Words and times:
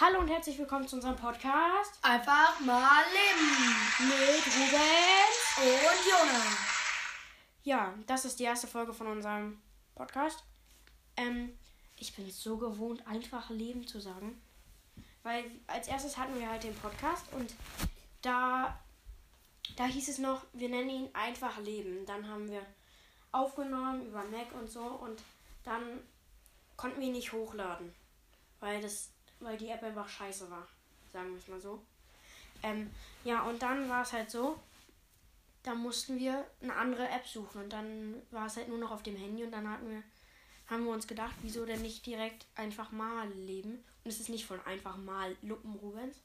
Hallo 0.00 0.20
und 0.20 0.28
herzlich 0.28 0.56
willkommen 0.56 0.86
zu 0.86 0.94
unserem 0.94 1.16
Podcast 1.16 1.98
Einfach 2.02 2.60
mal 2.60 3.02
leben. 3.10 3.74
mit 4.08 4.46
Rubens. 4.46 5.58
Und 5.58 6.06
Jona. 6.06 6.44
Ja, 7.64 7.92
das 8.06 8.24
ist 8.24 8.38
die 8.38 8.44
erste 8.44 8.68
Folge 8.68 8.94
von 8.94 9.08
unserem 9.08 9.60
Podcast. 9.96 10.44
Ähm, 11.16 11.58
ich 11.96 12.14
bin 12.14 12.30
so 12.30 12.58
gewohnt, 12.58 13.04
einfach 13.08 13.50
Leben 13.50 13.88
zu 13.88 13.98
sagen. 13.98 14.40
Weil 15.24 15.50
als 15.66 15.88
erstes 15.88 16.16
hatten 16.16 16.38
wir 16.38 16.48
halt 16.48 16.62
den 16.62 16.76
Podcast 16.76 17.24
und 17.32 17.52
da, 18.22 18.78
da 19.74 19.84
hieß 19.84 20.10
es 20.10 20.18
noch, 20.18 20.44
wir 20.52 20.68
nennen 20.68 20.90
ihn 20.90 21.08
einfach 21.12 21.58
Leben. 21.58 22.06
Dann 22.06 22.28
haben 22.28 22.48
wir 22.48 22.62
aufgenommen 23.32 24.06
über 24.06 24.22
Mac 24.22 24.52
und 24.54 24.70
so 24.70 24.80
und 24.80 25.20
dann 25.64 25.82
konnten 26.76 27.00
wir 27.00 27.08
ihn 27.08 27.14
nicht 27.14 27.32
hochladen. 27.32 27.92
Weil 28.60 28.80
das, 28.80 29.10
weil 29.40 29.56
die 29.56 29.68
App 29.68 29.82
einfach 29.82 30.08
scheiße 30.08 30.50
war. 30.50 30.66
Sagen 31.12 31.30
wir 31.30 31.38
es 31.38 31.48
mal 31.48 31.60
so. 31.60 31.82
Ähm, 32.62 32.90
ja, 33.24 33.42
und 33.42 33.62
dann 33.62 33.88
war 33.88 34.02
es 34.02 34.12
halt 34.12 34.30
so, 34.30 34.58
da 35.62 35.74
mussten 35.74 36.18
wir 36.18 36.46
eine 36.62 36.74
andere 36.74 37.08
App 37.08 37.26
suchen 37.26 37.62
und 37.62 37.72
dann 37.72 38.14
war 38.30 38.46
es 38.46 38.56
halt 38.56 38.68
nur 38.68 38.78
noch 38.78 38.90
auf 38.90 39.02
dem 39.02 39.16
Handy 39.16 39.44
und 39.44 39.52
dann 39.52 39.68
hatten 39.68 39.90
wir, 39.90 40.02
haben 40.68 40.84
wir 40.84 40.92
uns 40.92 41.06
gedacht, 41.06 41.34
wieso 41.42 41.64
denn 41.64 41.82
nicht 41.82 42.04
direkt 42.06 42.46
einfach 42.54 42.90
mal 42.90 43.28
leben? 43.30 43.84
Und 44.04 44.10
es 44.10 44.20
ist 44.20 44.28
nicht 44.28 44.46
von 44.46 44.60
einfach 44.66 44.96
mal 44.96 45.36
Luppen 45.42 45.74
Rubens. 45.76 46.16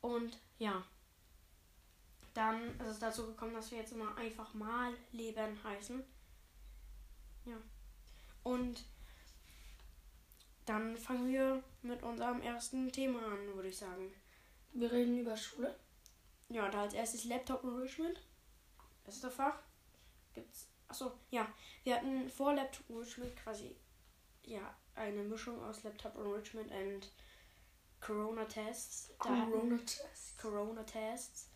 Und 0.00 0.38
ja, 0.58 0.82
dann 2.34 2.78
ist 2.80 2.86
es 2.86 2.98
dazu 2.98 3.26
gekommen, 3.26 3.54
dass 3.54 3.70
wir 3.70 3.78
jetzt 3.78 3.92
immer 3.92 4.16
einfach 4.16 4.52
mal 4.54 4.92
leben 5.12 5.58
heißen. 5.62 6.02
Ja. 7.44 7.56
Und 8.42 8.84
dann 10.66 10.96
fangen 10.96 11.32
wir 11.32 11.62
mit 11.82 12.02
unserem 12.02 12.40
ersten 12.40 12.90
Thema 12.92 13.20
an, 13.24 13.54
würde 13.54 13.68
ich 13.68 13.76
sagen. 13.78 14.12
Wir 14.72 14.90
reden 14.90 15.18
über 15.18 15.36
Schule. 15.36 15.74
Ja, 16.48 16.68
da 16.68 16.82
als 16.82 16.94
erstes 16.94 17.24
Laptop 17.24 17.64
Enrichment. 17.64 18.20
Erste 19.06 19.30
Fach. 19.30 19.58
Gibt's. 20.34 20.68
Achso, 20.88 21.12
ja. 21.30 21.50
Wir 21.84 21.96
hatten 21.96 22.28
vor 22.28 22.54
Laptop 22.54 22.88
Enrichment 22.90 23.34
quasi 23.36 23.74
ja 24.44 24.74
eine 24.94 25.22
Mischung 25.22 25.62
aus 25.64 25.82
Laptop 25.82 26.16
Enrichment 26.16 26.70
und 26.70 27.10
Corona 28.00 28.44
Tests. 28.44 29.10
Da 29.22 29.30
hatten- 29.30 29.50
Corona-Test. 29.52 30.38
Corona 30.38 30.82
Tests. 30.84 31.48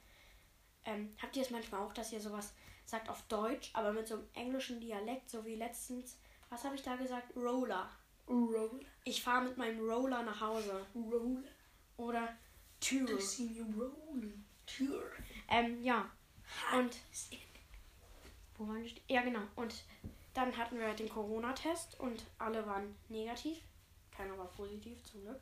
Ähm, 0.85 1.15
habt 1.21 1.37
ihr 1.37 1.43
es 1.43 1.51
manchmal 1.51 1.81
auch, 1.83 1.93
dass 1.93 2.13
ihr 2.13 2.21
sowas 2.21 2.55
sagt 2.85 3.09
auf 3.09 3.23
Deutsch, 3.23 3.71
aber 3.75 3.93
mit 3.93 4.07
so 4.07 4.15
einem 4.15 4.29
englischen 4.35 4.81
Dialekt, 4.81 5.29
so 5.29 5.45
wie 5.45 5.57
letztens. 5.57 6.19
Was 6.49 6.65
habe 6.65 6.77
ich 6.77 6.83
da 6.83 6.95
gesagt? 6.97 7.35
Roller. 7.37 7.91
Roll. 8.29 8.81
Ich 9.05 9.23
fahre 9.23 9.45
mit 9.45 9.57
meinem 9.57 9.81
Roller 9.89 10.23
nach 10.23 10.41
Hause. 10.41 10.87
Roll. 10.95 11.45
Oder 11.97 12.37
Tür. 12.81 13.19
Tür. 14.67 15.03
Ähm, 15.49 15.83
ja. 15.83 16.11
Und 16.77 16.97
Wo 18.57 18.69
waren 18.69 18.83
wir? 18.83 18.93
Ja, 19.09 19.23
genau. 19.23 19.43
Und 19.55 19.85
dann 20.35 20.57
hatten 20.57 20.79
wir 20.79 20.87
halt 20.87 20.99
den 20.99 21.09
Corona-Test 21.09 21.99
und 22.01 22.25
alle 22.39 22.67
waren 22.67 22.95
negativ. 23.09 23.59
Keiner 24.11 24.37
war 24.37 24.51
positiv, 24.51 25.03
zum 25.05 25.23
Glück. 25.23 25.41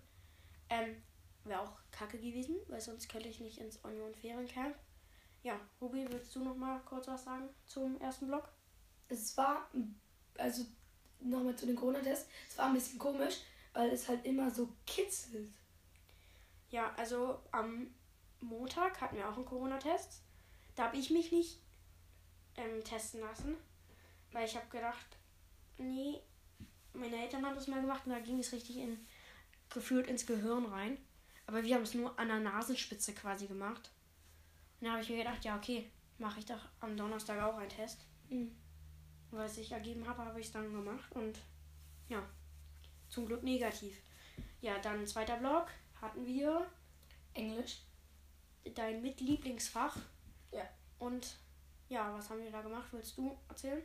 Ähm, 0.69 1.03
wäre 1.45 1.61
auch 1.61 1.73
kacke 1.91 2.19
gewesen, 2.19 2.57
weil 2.69 2.81
sonst 2.81 3.09
könnte 3.09 3.29
ich 3.29 3.41
nicht 3.41 3.59
ins 3.59 3.77
Union 3.79 4.15
Feriencamp. 4.15 4.77
Ja, 5.43 5.61
Ruby, 5.81 6.07
willst 6.09 6.35
du 6.35 6.43
noch 6.43 6.57
mal 6.57 6.81
kurz 6.87 7.07
was 7.07 7.25
sagen 7.25 7.49
zum 7.67 8.01
ersten 8.01 8.29
Block? 8.29 8.49
Es 9.09 9.37
war, 9.37 9.69
also 10.39 10.65
nochmal 11.20 11.57
zu 11.57 11.67
den 11.67 11.77
Corona-Tests, 11.77 12.29
es 12.48 12.59
war 12.59 12.67
ein 12.67 12.75
bisschen 12.75 12.98
komisch, 12.98 13.37
weil 13.73 13.91
es 13.91 14.09
halt 14.09 14.25
immer 14.25 14.51
so 14.51 14.69
kitzelt. 14.87 15.53
Ja, 16.71 16.93
also 16.97 17.41
am 17.51 17.89
Montag 18.41 19.01
hatten 19.01 19.17
wir 19.17 19.29
auch 19.29 19.37
einen 19.37 19.45
Corona-Test. 19.45 20.23
Da 20.75 20.84
habe 20.84 20.97
ich 20.97 21.11
mich 21.11 21.33
nicht 21.33 21.61
ähm, 22.56 22.83
testen 22.83 23.21
lassen, 23.21 23.56
weil 24.33 24.47
ich 24.47 24.56
habe 24.56 24.66
gedacht, 24.69 25.06
nee, 25.78 26.21
meine 26.93 27.17
Eltern 27.22 27.44
haben 27.44 27.55
das 27.55 27.69
mal 27.69 27.81
gemacht 27.81 28.03
und 28.06 28.12
da 28.12 28.19
ging 28.19 28.38
es 28.38 28.53
richtig 28.53 28.78
in, 28.78 29.06
gefühlt 29.72 30.06
ins 30.06 30.27
Gehirn 30.27 30.67
rein. 30.67 30.99
Aber 31.47 31.62
wir 31.62 31.75
haben 31.75 31.83
es 31.83 31.94
nur 31.94 32.19
an 32.19 32.28
der 32.28 32.41
Nasenspitze 32.41 33.12
quasi 33.12 33.47
gemacht. 33.47 33.91
Und 34.81 34.87
da 34.87 34.93
habe 34.93 35.03
ich 35.03 35.11
mir 35.11 35.19
gedacht, 35.19 35.44
ja, 35.44 35.56
okay, 35.56 35.91
mache 36.19 36.38
ich 36.41 36.47
doch 36.47 36.61
am 36.81 36.97
Donnerstag 36.97 37.41
auch 37.43 37.59
einen 37.59 37.69
Test. 37.69 38.00
Mhm. 38.28 38.55
Und 39.34 39.41
was 39.41 39.59
ich 39.59 39.72
ergeben 39.72 40.06
habe, 40.06 40.25
habe 40.25 40.39
ich 40.39 40.47
es 40.47 40.53
dann 40.53 40.72
gemacht 40.72 41.11
und 41.11 41.41
ja, 42.09 42.22
zum 43.09 43.27
Glück 43.27 43.43
negativ. 43.43 43.97
Ja, 44.61 44.78
dann 44.78 45.05
zweiter 45.09 45.39
Block 45.39 45.67
hatten 46.00 46.25
wir 46.25 46.65
Englisch. 47.33 47.78
dein 48.77 49.03
Mitlieblingsfach. 49.03 49.97
Ja. 50.53 50.62
Und 51.00 51.34
ja, 51.89 52.17
was 52.17 52.31
haben 52.31 52.44
wir 52.44 52.50
da 52.53 52.62
gemacht? 52.62 52.87
Willst 52.93 53.19
du 53.19 53.37
erzählen? 53.49 53.83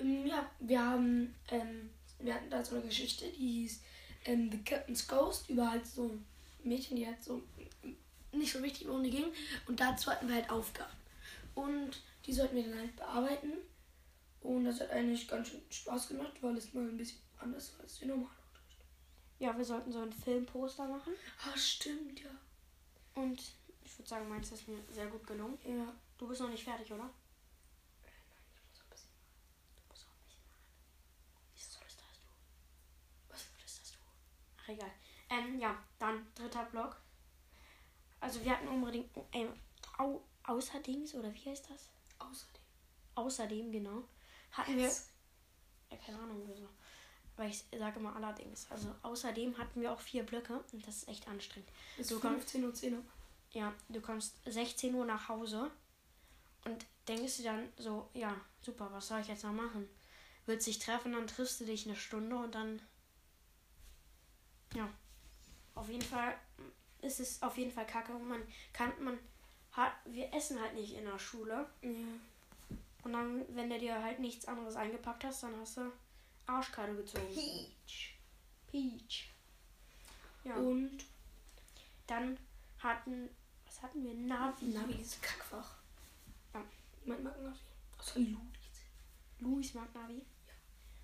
Ähm, 0.00 0.26
ja, 0.26 0.50
wir 0.58 0.84
haben, 0.84 1.36
ähm, 1.48 1.90
wir 2.18 2.34
hatten 2.34 2.50
da 2.50 2.64
so 2.64 2.74
eine 2.74 2.86
Geschichte, 2.86 3.30
die 3.30 3.62
hieß 3.62 3.80
ähm, 4.24 4.50
The 4.50 4.58
Captain's 4.64 5.06
Ghost, 5.06 5.48
über 5.50 5.70
halt 5.70 5.86
so 5.86 6.08
ein 6.08 6.26
Mädchen, 6.64 6.96
die 6.96 7.06
halt 7.06 7.22
so 7.22 7.40
nicht 8.32 8.52
so 8.52 8.58
richtig 8.58 8.88
ohne 8.88 9.08
ging. 9.08 9.32
Und 9.68 9.78
dazu 9.78 10.10
hatten 10.10 10.26
wir 10.26 10.34
halt 10.34 10.50
Aufgaben. 10.50 10.96
Und 11.54 12.02
die 12.26 12.32
sollten 12.32 12.56
wir 12.56 12.64
dann 12.64 12.78
halt 12.80 12.96
bearbeiten. 12.96 13.52
Und 14.42 14.64
das 14.64 14.80
hat 14.80 14.90
eigentlich 14.90 15.28
ganz 15.28 15.48
schön 15.48 15.62
Spaß 15.70 16.08
gemacht, 16.08 16.32
weil 16.42 16.56
es 16.56 16.74
mal 16.74 16.88
ein 16.88 16.96
bisschen 16.96 17.20
anders 17.38 17.72
war 17.74 17.80
als 17.80 17.98
die 17.98 18.06
normale 18.06 18.36
Unterricht. 18.48 18.84
Ja, 19.38 19.56
wir 19.56 19.64
sollten 19.64 19.92
so 19.92 20.00
ein 20.00 20.12
Filmposter 20.12 20.86
machen. 20.88 21.12
Ah, 21.44 21.56
stimmt, 21.56 22.20
ja. 22.20 22.30
Und 23.14 23.40
ich 23.84 23.98
würde 23.98 24.08
sagen, 24.08 24.28
meins 24.28 24.50
ist 24.50 24.66
mir 24.66 24.78
sehr 24.90 25.06
gut 25.06 25.26
gelungen. 25.26 25.58
Ja. 25.64 25.94
Du 26.18 26.26
bist 26.26 26.40
noch 26.40 26.48
nicht 26.48 26.64
fertig, 26.64 26.92
oder? 26.92 27.10
Ich 28.04 28.70
muss 28.70 28.80
ein 28.80 28.90
bisschen. 28.90 29.10
Du 29.76 29.88
musst 29.88 30.06
noch 30.06 30.14
ein 30.14 30.24
bisschen 30.24 30.42
machen. 30.42 31.46
Wieso 31.54 31.70
solltest 31.70 32.00
du 32.00 32.04
das 32.08 32.18
tun? 32.18 32.34
Was? 33.28 33.46
Solltest 33.46 33.80
das 33.80 33.92
tun? 33.92 34.02
Ach, 34.58 34.68
egal. 34.68 34.92
Ähm, 35.30 35.58
ja, 35.60 35.82
dann 35.98 36.26
dritter 36.34 36.64
Block. 36.64 37.00
Also 38.20 38.44
wir 38.44 38.52
hatten 38.52 38.68
unbedingt, 38.68 39.10
ähm, 39.32 39.52
au, 39.98 40.22
außerdings, 40.44 41.14
oder 41.14 41.32
wie 41.32 41.50
heißt 41.50 41.70
das? 41.70 41.90
Außerdem. 42.18 42.62
Außerdem, 43.14 43.72
genau, 43.72 44.08
hatten 44.52 44.76
wir 44.76 44.90
Ja, 45.90 45.96
keine 46.04 46.18
Ahnung 46.18 46.42
wieso. 46.46 46.68
Weil 47.36 47.50
ich 47.50 47.64
sage 47.76 47.98
immer 47.98 48.14
allerdings. 48.14 48.70
Also 48.70 48.94
außerdem 49.02 49.56
hatten 49.58 49.80
wir 49.80 49.92
auch 49.92 50.00
vier 50.00 50.22
Blöcke 50.24 50.62
und 50.72 50.86
das 50.86 50.96
ist 50.98 51.08
echt 51.08 51.26
anstrengend. 51.28 51.68
Bis 51.96 52.08
Du 52.08 52.20
kommst- 52.20 52.50
15 52.50 52.64
Uhr 52.64 52.74
10 52.74 52.94
Uhr. 52.98 53.04
Ja, 53.52 53.74
du 53.88 54.00
kommst 54.00 54.34
16 54.46 54.94
Uhr 54.94 55.04
nach 55.04 55.28
Hause 55.28 55.70
und 56.64 56.86
denkst 57.08 57.38
dir 57.38 57.44
dann 57.44 57.68
so, 57.76 58.08
ja, 58.14 58.34
super, 58.62 58.88
was 58.92 59.08
soll 59.08 59.20
ich 59.20 59.28
jetzt 59.28 59.44
noch 59.44 59.52
machen? 59.52 59.88
Willst 60.46 60.66
dich 60.66 60.78
treffen, 60.78 61.12
dann 61.12 61.26
triffst 61.26 61.60
du 61.60 61.64
dich 61.64 61.86
eine 61.86 61.96
Stunde 61.96 62.36
und 62.36 62.54
dann. 62.54 62.80
Ja. 64.74 64.88
Auf 65.74 65.88
jeden 65.88 66.02
Fall 66.02 66.34
ist 67.00 67.20
es 67.20 67.42
auf 67.42 67.56
jeden 67.58 67.70
Fall 67.70 67.86
kacke. 67.86 68.12
Man 68.14 68.42
kann, 68.72 68.92
man 69.02 69.18
hat, 69.72 69.92
wir 70.04 70.32
essen 70.34 70.60
halt 70.60 70.74
nicht 70.74 70.94
in 70.94 71.04
der 71.04 71.18
Schule. 71.18 71.68
Ja. 71.82 71.90
Und 73.02 73.12
dann, 73.12 73.44
wenn 73.54 73.68
du 73.70 73.78
dir 73.78 74.02
halt 74.02 74.20
nichts 74.20 74.46
anderes 74.46 74.76
eingepackt 74.76 75.24
hast, 75.24 75.42
dann 75.42 75.56
hast 75.60 75.76
du 75.76 75.92
Arschkarte 76.46 76.94
gezogen. 76.94 77.26
Peach. 77.34 78.14
Peach. 78.70 79.30
Ja. 80.44 80.54
Und 80.56 81.04
Dann 82.06 82.38
hatten. 82.78 83.28
Was 83.64 83.82
hatten 83.82 84.04
wir? 84.04 84.14
Navi. 84.14 84.66
Navi, 84.66 84.94
dieses 84.94 85.20
Kackfach. 85.20 85.76
Ja. 86.54 86.62
Niemand 87.04 87.24
mag 87.24 87.42
Navi. 87.42 87.58
Außer 87.98 88.20
Luis. 88.20 88.38
Luis 89.38 89.74
mag 89.74 89.94
Navi. 89.94 90.22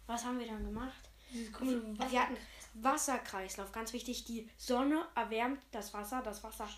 Was 0.07 0.25
haben 0.25 0.39
wir 0.39 0.47
dann 0.47 0.65
gemacht? 0.65 1.09
Wir 1.31 2.23
hatten 2.23 2.37
Wasserkreislauf, 2.75 3.73
ganz 3.73 3.93
wichtig. 3.93 4.25
Die 4.25 4.49
Sonne 4.57 5.07
erwärmt 5.15 5.61
das 5.73 5.93
Wasser. 5.93 6.23
Das 6.23 6.43
Wasser, 6.43 6.69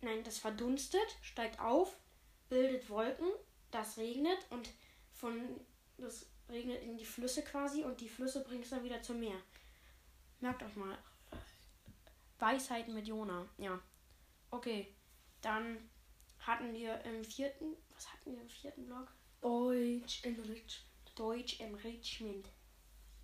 nein, 0.00 0.22
das 0.22 0.38
verdunstet, 0.38 1.06
steigt 1.22 1.58
auf, 1.58 1.96
bildet 2.48 2.88
Wolken, 2.88 3.26
das 3.74 3.98
regnet 3.98 4.38
und 4.50 4.70
von 5.12 5.40
das 5.98 6.26
regnet 6.48 6.82
in 6.82 6.96
die 6.96 7.04
Flüsse 7.04 7.42
quasi 7.42 7.82
und 7.82 8.00
die 8.00 8.08
Flüsse 8.08 8.44
bringt 8.44 8.64
es 8.64 8.70
dann 8.70 8.84
wieder 8.84 9.02
zum 9.02 9.20
Meer. 9.20 9.40
Merkt 10.40 10.62
euch 10.62 10.76
mal. 10.76 10.96
Weisheiten 12.38 12.94
mit 12.94 13.06
Jona, 13.06 13.46
ja. 13.58 13.80
Okay, 14.50 14.94
dann 15.40 15.78
hatten 16.38 16.72
wir 16.74 17.00
im 17.04 17.24
vierten, 17.24 17.76
was 17.94 18.12
hatten 18.12 18.32
wir 18.32 18.42
im 18.42 18.48
vierten 18.48 18.86
Block? 18.86 19.08
Deutsch 19.40 20.24
in 20.24 20.38
Rich. 20.40 20.84
Deutsch 21.14 21.60
Enrichment. 21.60 22.48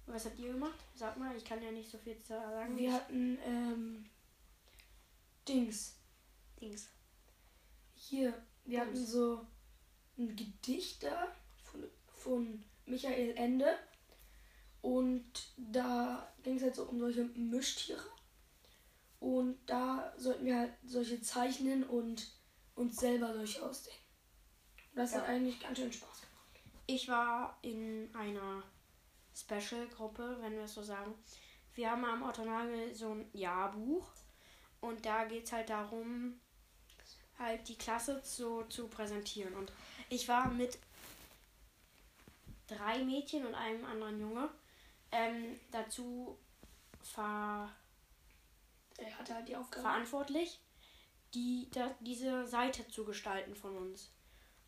Was 0.06 0.24
habt 0.24 0.38
ihr 0.38 0.52
gemacht? 0.52 0.78
Sag 0.94 1.16
mal, 1.16 1.36
ich 1.36 1.44
kann 1.44 1.62
ja 1.62 1.70
nicht 1.70 1.90
so 1.90 1.98
viel 1.98 2.16
zu 2.18 2.28
sagen. 2.28 2.76
Wir 2.76 2.92
hatten, 2.92 3.38
ähm, 3.44 4.10
Dings. 5.46 5.96
Dings. 6.60 6.88
Hier, 7.94 8.34
wir 8.64 8.80
hatten 8.80 8.94
Dings. 8.94 9.10
so 9.10 9.46
ein 10.20 10.36
Gedicht 10.36 11.02
da 11.02 11.28
von, 11.64 11.84
von 12.14 12.64
Michael 12.86 13.34
Ende. 13.36 13.78
Und 14.82 15.30
da 15.56 16.32
ging 16.42 16.56
es 16.56 16.62
halt 16.62 16.74
so 16.74 16.84
um 16.84 16.98
solche 16.98 17.24
Mischtiere. 17.24 18.02
Und 19.18 19.58
da 19.66 20.14
sollten 20.16 20.46
wir 20.46 20.58
halt 20.58 20.72
solche 20.84 21.20
zeichnen 21.20 21.84
und 21.84 22.26
uns 22.74 22.96
selber 22.96 23.34
solche 23.34 23.62
ausdenken. 23.62 24.00
Und 24.92 24.98
das 24.98 25.14
hat 25.14 25.24
Ja. 25.24 25.34
eigentlich 25.34 25.60
ganz 25.60 25.78
schön 25.78 25.92
Spaß 25.92 26.20
gemacht. 26.22 26.60
Ich 26.86 27.08
war 27.08 27.58
in 27.62 28.08
einer 28.14 28.62
Special-Gruppe, 29.34 30.38
wenn 30.40 30.54
wir 30.54 30.64
es 30.64 30.74
so 30.74 30.82
sagen. 30.82 31.14
Wir 31.74 31.90
haben 31.90 32.04
am 32.04 32.22
Otto 32.22 32.44
Nagel 32.44 32.94
so 32.94 33.12
ein 33.12 33.28
Jahrbuch 33.32 34.10
und 34.80 35.04
da 35.04 35.24
geht 35.24 35.44
es 35.44 35.52
halt 35.52 35.68
darum, 35.70 36.40
halt 37.38 37.68
die 37.68 37.76
Klasse 37.76 38.22
zu, 38.22 38.64
zu 38.64 38.88
präsentieren. 38.88 39.54
Und 39.54 39.70
ich 40.10 40.28
war 40.28 40.48
mit 40.48 40.78
drei 42.66 43.02
Mädchen 43.04 43.46
und 43.46 43.54
einem 43.54 43.84
anderen 43.84 44.20
Junge 44.20 44.50
ähm, 45.10 45.58
dazu 45.70 46.36
ver 47.02 47.68
Er 48.98 49.18
hatte 49.18 49.34
halt 49.34 49.48
die 49.48 49.56
Aufgabe. 49.56 49.82
verantwortlich, 49.82 50.60
die, 51.34 51.68
da, 51.72 51.94
diese 52.00 52.46
Seite 52.46 52.86
zu 52.88 53.04
gestalten 53.04 53.54
von 53.54 53.76
uns. 53.76 54.10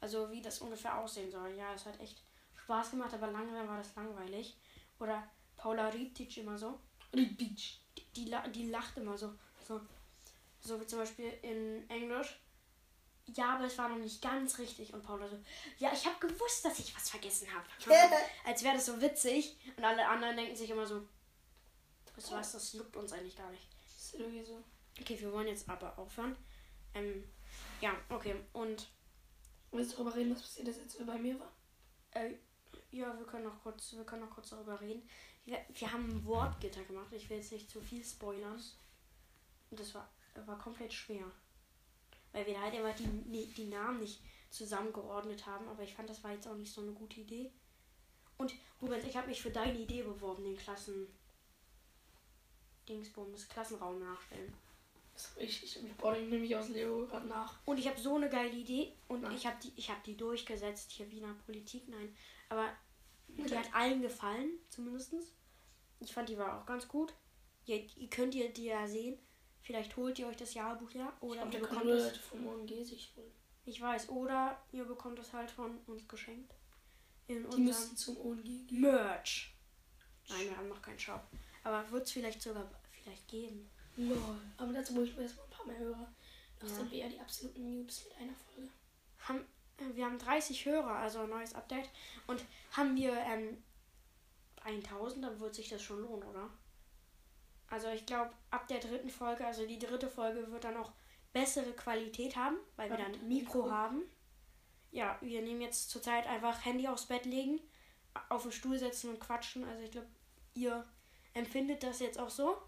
Also 0.01 0.31
wie 0.31 0.43
das 0.43 0.61
ungefähr 0.61 0.99
aussehen 0.99 1.31
soll. 1.31 1.53
Ja, 1.57 1.75
es 1.75 1.87
hat 1.87 2.01
echt 2.01 2.23
Spaß 2.57 2.93
gemacht, 2.93 3.15
aber 3.15 3.31
langsam 3.31 3.69
war 3.69 3.79
das 3.79 3.95
langweilig. 3.95 4.57
Oder 4.99 5.29
Paula 5.57 5.89
Riptic 5.89 6.37
immer 6.39 6.59
so. 6.59 6.79
Beach. 7.13 7.81
Die, 7.97 8.25
die, 8.25 8.35
die 8.53 8.71
lacht 8.71 8.97
immer 8.97 9.17
so. 9.17 9.35
So, 9.67 9.81
so 10.61 10.81
wie 10.81 10.87
zum 10.87 11.01
Beispiel 11.01 11.33
in 11.43 11.89
Englisch. 11.89 12.41
Ja, 13.27 13.55
aber 13.55 13.65
es 13.65 13.79
war 13.79 13.89
noch 13.89 13.97
nicht 13.97 14.21
ganz 14.21 14.59
richtig. 14.59 14.93
Und 14.93 15.03
Paula 15.03 15.29
so, 15.29 15.39
ja, 15.79 15.91
ich 15.93 16.05
habe 16.07 16.27
gewusst, 16.27 16.65
dass 16.65 16.79
ich 16.79 16.95
was 16.95 17.11
vergessen 17.11 17.49
habe. 17.53 17.67
Als 18.45 18.63
wäre 18.63 18.75
das 18.75 18.87
so 18.87 19.01
witzig. 19.01 19.57
Und 19.77 19.85
alle 19.85 20.07
anderen 20.07 20.37
denken 20.37 20.57
sich 20.57 20.71
immer 20.71 20.87
so, 20.87 21.07
weißt 22.17 22.31
du 22.31 22.35
was, 22.35 22.53
das 22.53 22.73
juckt 22.73 22.97
uns 22.97 23.13
eigentlich 23.13 23.37
gar 23.37 23.51
nicht. 23.51 23.67
Das 23.85 24.05
ist 24.05 24.15
irgendwie 24.15 24.45
so. 24.45 24.63
Okay, 25.01 25.19
wir 25.21 25.33
wollen 25.33 25.49
jetzt 25.49 25.69
aber 25.69 25.97
aufhören. 25.99 26.37
Ähm, 26.95 27.25
ja, 27.81 27.95
okay. 28.11 28.35
Und 28.53 28.89
Willst 29.73 29.93
du 29.93 29.97
darüber 29.97 30.15
reden, 30.15 30.33
was 30.35 30.43
passiert 30.43 30.69
ist, 30.69 30.81
als 30.81 30.99
wir 30.99 31.07
bei 31.07 31.19
mir 31.19 31.41
waren? 31.41 31.49
äh, 32.13 32.35
ja, 32.91 33.17
wir 33.19 33.27
können 33.27 33.45
noch 33.45 33.63
kurz, 33.63 33.95
wir 33.95 34.05
können 34.05 34.23
noch 34.23 34.31
kurz 34.31 34.51
darüber 34.51 34.79
reden. 34.81 35.09
Wir, 35.45 35.59
wir 35.73 35.93
haben 35.93 36.09
ein 36.09 36.25
Wortgitter 36.27 36.85
gemacht. 36.85 37.13
Ich 37.13 37.29
will 37.31 37.39
jetzt 37.39 37.53
nicht 37.53 37.71
zu 37.71 37.81
viel 37.81 38.05
spoilern. 38.05 38.61
Und 39.71 39.81
das 39.81 39.95
war, 39.95 40.09
war 40.47 40.59
komplett 40.59 40.93
schwer. 40.93 41.25
Weil 42.33 42.47
wir 42.47 42.61
halt 42.61 42.75
immer 42.75 42.93
die, 42.93 43.47
die, 43.47 43.65
Namen 43.67 44.01
nicht 44.01 44.21
zusammengeordnet 44.51 45.47
haben. 45.47 45.69
Aber 45.69 45.83
ich 45.83 45.95
fand, 45.95 46.09
das 46.09 46.25
war 46.25 46.33
jetzt 46.33 46.49
auch 46.49 46.57
nicht 46.57 46.73
so 46.73 46.81
eine 46.81 46.93
gute 46.93 47.21
Idee. 47.21 47.51
Und 48.39 48.55
Rubens, 48.81 49.05
ich 49.05 49.17
habe 49.17 49.29
mich 49.29 49.43
für 49.43 49.51
deine 49.51 49.79
Idee 49.79 50.03
beworben, 50.03 50.45
den 50.45 50.57
Klassen. 50.57 51.07
Dingsbums, 52.89 53.49
Klassenraum 53.49 54.01
nachstellen. 54.01 54.53
Ist 55.15 55.37
richtig. 55.37 55.79
Ich 55.85 55.93
baue 55.97 56.15
den 56.15 56.31
nämlich 56.31 56.57
aus 56.57 56.69
Leo 56.69 57.07
gerade 57.07 57.27
nach. 57.27 57.59
Und 57.65 57.79
ich 57.79 57.87
habe 57.87 58.01
so 58.01 58.17
eine 58.17 58.29
geile 58.29 58.51
Idee 58.51 58.93
und 59.09 59.23
Nein. 59.23 59.35
ich 59.35 59.47
habe 59.47 59.57
die, 59.63 59.73
ich 59.77 59.91
habe 59.91 60.01
die 60.05 60.17
durchgesetzt 60.17 60.91
hier 60.91 61.11
Wiener 61.11 61.35
Politik, 61.47 61.89
nein. 61.89 62.15
Aber 62.49 62.69
die 63.29 63.57
hat 63.57 63.75
allen 63.75 64.03
gefallen, 64.03 64.51
zumindest. 64.69 65.15
Ich 66.01 66.13
fand 66.13 66.29
die 66.29 66.39
war 66.39 66.61
auch 66.61 66.67
ganz 66.67 66.89
gut. 66.89 67.15
Ihr, 67.67 67.87
ihr 67.97 68.11
könnt 68.11 68.35
ihr 68.35 68.53
die 68.53 68.65
ja 68.65 68.87
sehen. 68.87 69.19
Vielleicht 69.63 69.97
holt 69.97 70.19
ihr 70.19 70.27
euch 70.27 70.37
das 70.37 70.55
Jahrbuch 70.55 70.91
ja 70.91 71.13
oder 71.21 71.47
glaube, 71.47 71.55
ihr 71.57 71.61
bekommt 71.61 71.87
es. 71.87 72.17
Vom 72.19 72.47
ONG 72.47 72.69
sich 72.85 73.13
holen. 73.17 73.33
Ich 73.65 73.81
weiß, 73.81 74.09
oder 74.09 74.61
ihr 74.73 74.85
bekommt 74.85 75.19
es 75.21 75.33
halt 75.33 75.51
von 75.51 75.79
uns 75.87 76.07
geschenkt. 76.09 76.53
In 77.29 77.39
Die 77.39 77.45
unserem 77.45 77.65
müssen 77.65 77.97
zum 77.97 78.17
ONG 78.19 78.43
gehen. 78.43 78.81
Merch. 78.81 79.55
Nein, 80.29 80.49
wir 80.49 80.57
haben 80.57 80.69
noch 80.69 80.83
keinen 80.83 80.99
Shop. 80.99 81.23
Aber 81.63 81.89
wird 81.93 82.07
es 82.07 82.13
vielleicht 82.13 82.43
sogar 82.43 82.69
vielleicht 82.91 83.29
geben. 83.29 83.71
Lol. 83.97 84.19
Aber 84.57 84.73
dazu 84.73 84.95
muss 84.95 85.09
ich 85.09 85.19
erstmal 85.19 85.47
ein 85.47 85.51
paar 85.51 85.67
mehr 85.67 85.79
Hörer. 85.79 86.13
Noch 86.61 86.69
Ja. 86.69 86.75
sind 86.75 86.91
wir 86.91 86.99
ja 86.99 87.09
die 87.09 87.21
absoluten 87.21 87.79
Noobs 87.79 88.05
mit 88.05 88.17
einer 88.17 88.35
Folge. 88.35 88.69
haben, 89.21 89.41
äh, 89.79 89.95
wir 89.97 90.05
haben 90.07 90.19
30 90.19 90.65
Hörer, 90.65 90.97
also 90.97 91.21
ein 91.21 91.31
neues 91.31 91.55
Update. 91.55 91.89
Und 92.27 92.45
haben 92.73 92.97
wir 92.97 93.13
ähm, 93.13 93.63
1000, 94.65 95.25
dann 95.25 95.39
wird 95.39 95.55
sich 95.55 95.69
das 95.69 95.83
schon 95.83 96.01
lohnen, 96.03 96.25
oder? 96.25 96.51
Also 97.73 97.89
ich 97.89 98.05
glaube, 98.05 98.31
ab 98.51 98.69
der 98.69 98.81
dritten 98.81 99.09
Folge, 99.09 99.47
also 99.47 99.67
die 99.67 99.79
dritte 99.79 100.07
Folge 100.07 100.53
wird 100.53 100.65
dann 100.65 100.77
auch 100.77 100.93
bessere 101.33 101.73
Qualität 101.73 102.37
haben, 102.37 102.59
weil 102.77 102.91
wir 102.91 102.99
dann 102.99 103.15
ein 103.15 103.27
Mikro, 103.27 103.63
Mikro. 103.63 103.71
haben. 103.71 104.03
Ja, 104.91 105.17
wir 105.23 105.41
nehmen 105.41 105.63
jetzt 105.63 105.89
zurzeit 105.89 106.27
einfach 106.27 106.67
Handy 106.67 106.87
aufs 106.87 107.07
Bett 107.07 107.25
legen, 107.25 107.61
auf 108.29 108.43
den 108.43 108.53
Stuhl 108.53 108.79
setzen 108.79 109.09
und 109.09 109.21
quatschen. 109.21 109.65
Also 109.65 109.85
ich 109.85 109.91
glaube, 109.91 110.09
ihr 110.53 110.85
empfindet 111.33 111.83
das 111.83 112.01
jetzt 112.01 112.19
auch 112.19 112.29
so. 112.29 112.59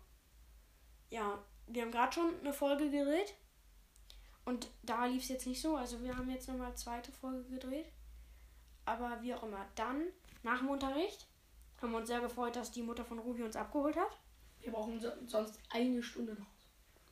Ja, 1.11 1.39
wir 1.67 1.83
haben 1.83 1.91
gerade 1.91 2.15
schon 2.15 2.41
eine 2.41 2.55
Folge 2.55 2.89
gedreht. 2.89 3.35
Und 4.47 4.71
da 4.85 5.05
lief 5.05 5.25
es 5.25 5.29
jetzt 5.29 5.47
nicht 5.47 5.61
so. 5.61 5.77
Also 5.77 6.03
wir 6.03 6.17
haben 6.17 6.31
jetzt 6.31 6.49
nochmal 6.49 6.69
eine 6.69 6.77
zweite 6.77 7.13
Folge 7.13 7.45
gedreht. 7.51 7.93
Aber 8.87 9.21
wie 9.21 9.35
auch 9.35 9.43
immer. 9.43 9.67
Dann, 9.75 10.07
nach 10.43 10.61
dem 10.61 10.71
Unterricht, 10.71 11.27
haben 11.83 11.93
wir 11.93 11.99
uns 11.99 12.09
sehr 12.09 12.23
gefreut, 12.23 12.57
dass 12.57 12.71
die 12.71 12.83
Mutter 12.83 13.05
von 13.05 13.19
Ruby 13.19 13.43
uns 13.43 13.55
abgeholt 13.55 13.97
hat. 13.97 14.19
Wir 14.65 14.73
brauchen 14.73 14.99
so, 14.99 15.11
sonst 15.27 15.59
eine 15.71 16.03
Stunde 16.03 16.35
noch. 16.35 16.47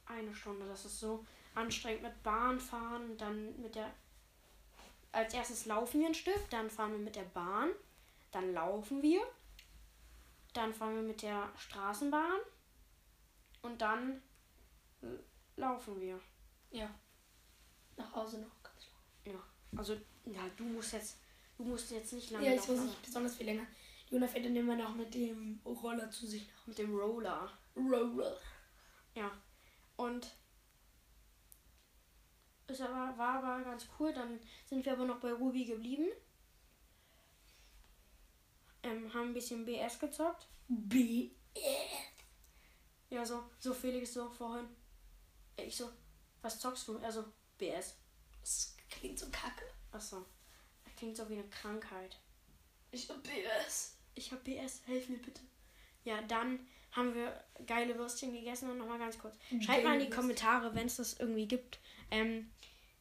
Eine 0.06 0.34
Stunde. 0.34 0.66
Das 0.66 0.84
ist 0.84 0.98
so 0.98 1.24
anstrengend 1.54 2.02
mit 2.02 2.22
Bahn 2.22 2.58
fahren. 2.58 3.16
Dann 3.18 3.60
mit 3.60 3.74
der. 3.74 3.92
Als 5.12 5.34
erstes 5.34 5.66
laufen 5.66 6.00
wir 6.00 6.08
ein 6.08 6.14
Stück. 6.14 6.48
Dann 6.50 6.70
fahren 6.70 6.92
wir 6.92 6.98
mit 6.98 7.14
der 7.14 7.22
Bahn. 7.22 7.70
Dann 8.32 8.54
laufen 8.54 9.02
wir. 9.02 9.20
Dann 10.54 10.72
fahren 10.74 10.96
wir 10.96 11.02
mit 11.02 11.22
der 11.22 11.50
Straßenbahn. 11.58 12.40
Und 13.60 13.80
dann 13.80 14.22
laufen 15.56 16.00
wir. 16.00 16.18
Ja. 16.70 16.90
Nach 17.96 18.14
Hause 18.14 18.40
noch 18.40 18.62
ganz 18.62 18.86
lang. 18.86 19.34
Ja. 19.34 19.78
Also, 19.78 19.94
ja, 20.24 20.40
du 20.56 20.64
musst 20.64 20.94
jetzt. 20.94 21.18
Du 21.58 21.64
musst 21.64 21.90
jetzt 21.90 22.14
nicht 22.14 22.30
lange 22.30 22.46
Ja, 22.46 22.52
ich 22.54 22.60
laufen, 22.60 22.76
muss 22.76 22.84
nicht 22.86 23.02
besonders 23.02 23.36
viel 23.36 23.46
länger. 23.46 23.66
Jona 24.12 24.28
fährt 24.28 24.44
dann 24.44 24.54
immer 24.54 24.76
noch 24.76 24.94
mit 24.94 25.14
dem 25.14 25.58
Roller 25.64 26.10
zu 26.10 26.26
sich 26.26 26.46
nach. 26.46 26.66
Mit 26.66 26.76
dem 26.76 26.94
Roller. 26.94 27.50
Roller. 27.74 28.38
Ja. 29.14 29.30
Und 29.96 30.36
es 32.66 32.82
aber, 32.82 33.16
war 33.16 33.42
aber 33.42 33.64
ganz 33.64 33.88
cool. 33.98 34.12
Dann 34.12 34.38
sind 34.66 34.84
wir 34.84 34.92
aber 34.92 35.06
noch 35.06 35.18
bei 35.18 35.32
Ruby 35.32 35.64
geblieben. 35.64 36.08
Ähm, 38.82 39.12
haben 39.14 39.28
ein 39.28 39.34
bisschen 39.34 39.64
BS 39.64 39.98
gezockt. 39.98 40.46
B. 40.68 41.30
Ja, 43.08 43.24
so, 43.24 43.44
so 43.58 43.72
Felix 43.72 44.12
so 44.12 44.28
vorhin. 44.28 44.68
Ich 45.56 45.74
so, 45.74 45.90
was 46.42 46.60
zockst 46.60 46.86
du? 46.86 46.98
Er 46.98 47.12
so, 47.12 47.24
BS. 47.56 47.96
Das 48.42 48.76
klingt 48.90 49.18
so 49.18 49.30
kacke. 49.30 49.64
Achso. 49.90 50.26
Das 50.84 50.94
klingt 50.96 51.16
so 51.16 51.26
wie 51.30 51.34
eine 51.34 51.48
Krankheit. 51.48 52.18
Ich 52.90 53.08
hab 53.08 53.22
BS. 53.22 54.01
Ich 54.14 54.32
hab 54.32 54.44
BS, 54.44 54.82
helf 54.86 55.08
mir 55.08 55.18
bitte. 55.18 55.40
Ja, 56.04 56.20
dann 56.22 56.60
haben 56.92 57.14
wir 57.14 57.42
geile 57.66 57.96
Würstchen 57.96 58.32
gegessen 58.32 58.68
und 58.70 58.78
nochmal 58.78 58.98
ganz 58.98 59.18
kurz. 59.18 59.36
Schreibt 59.62 59.84
mal 59.84 59.94
in 59.94 60.00
die 60.00 60.06
Kommentare, 60.16 60.74
wenn 60.74 60.86
es 60.86 60.96
das 60.96 61.18
irgendwie 61.18 61.46
gibt. 61.46 61.78
Ähm, 62.10 62.50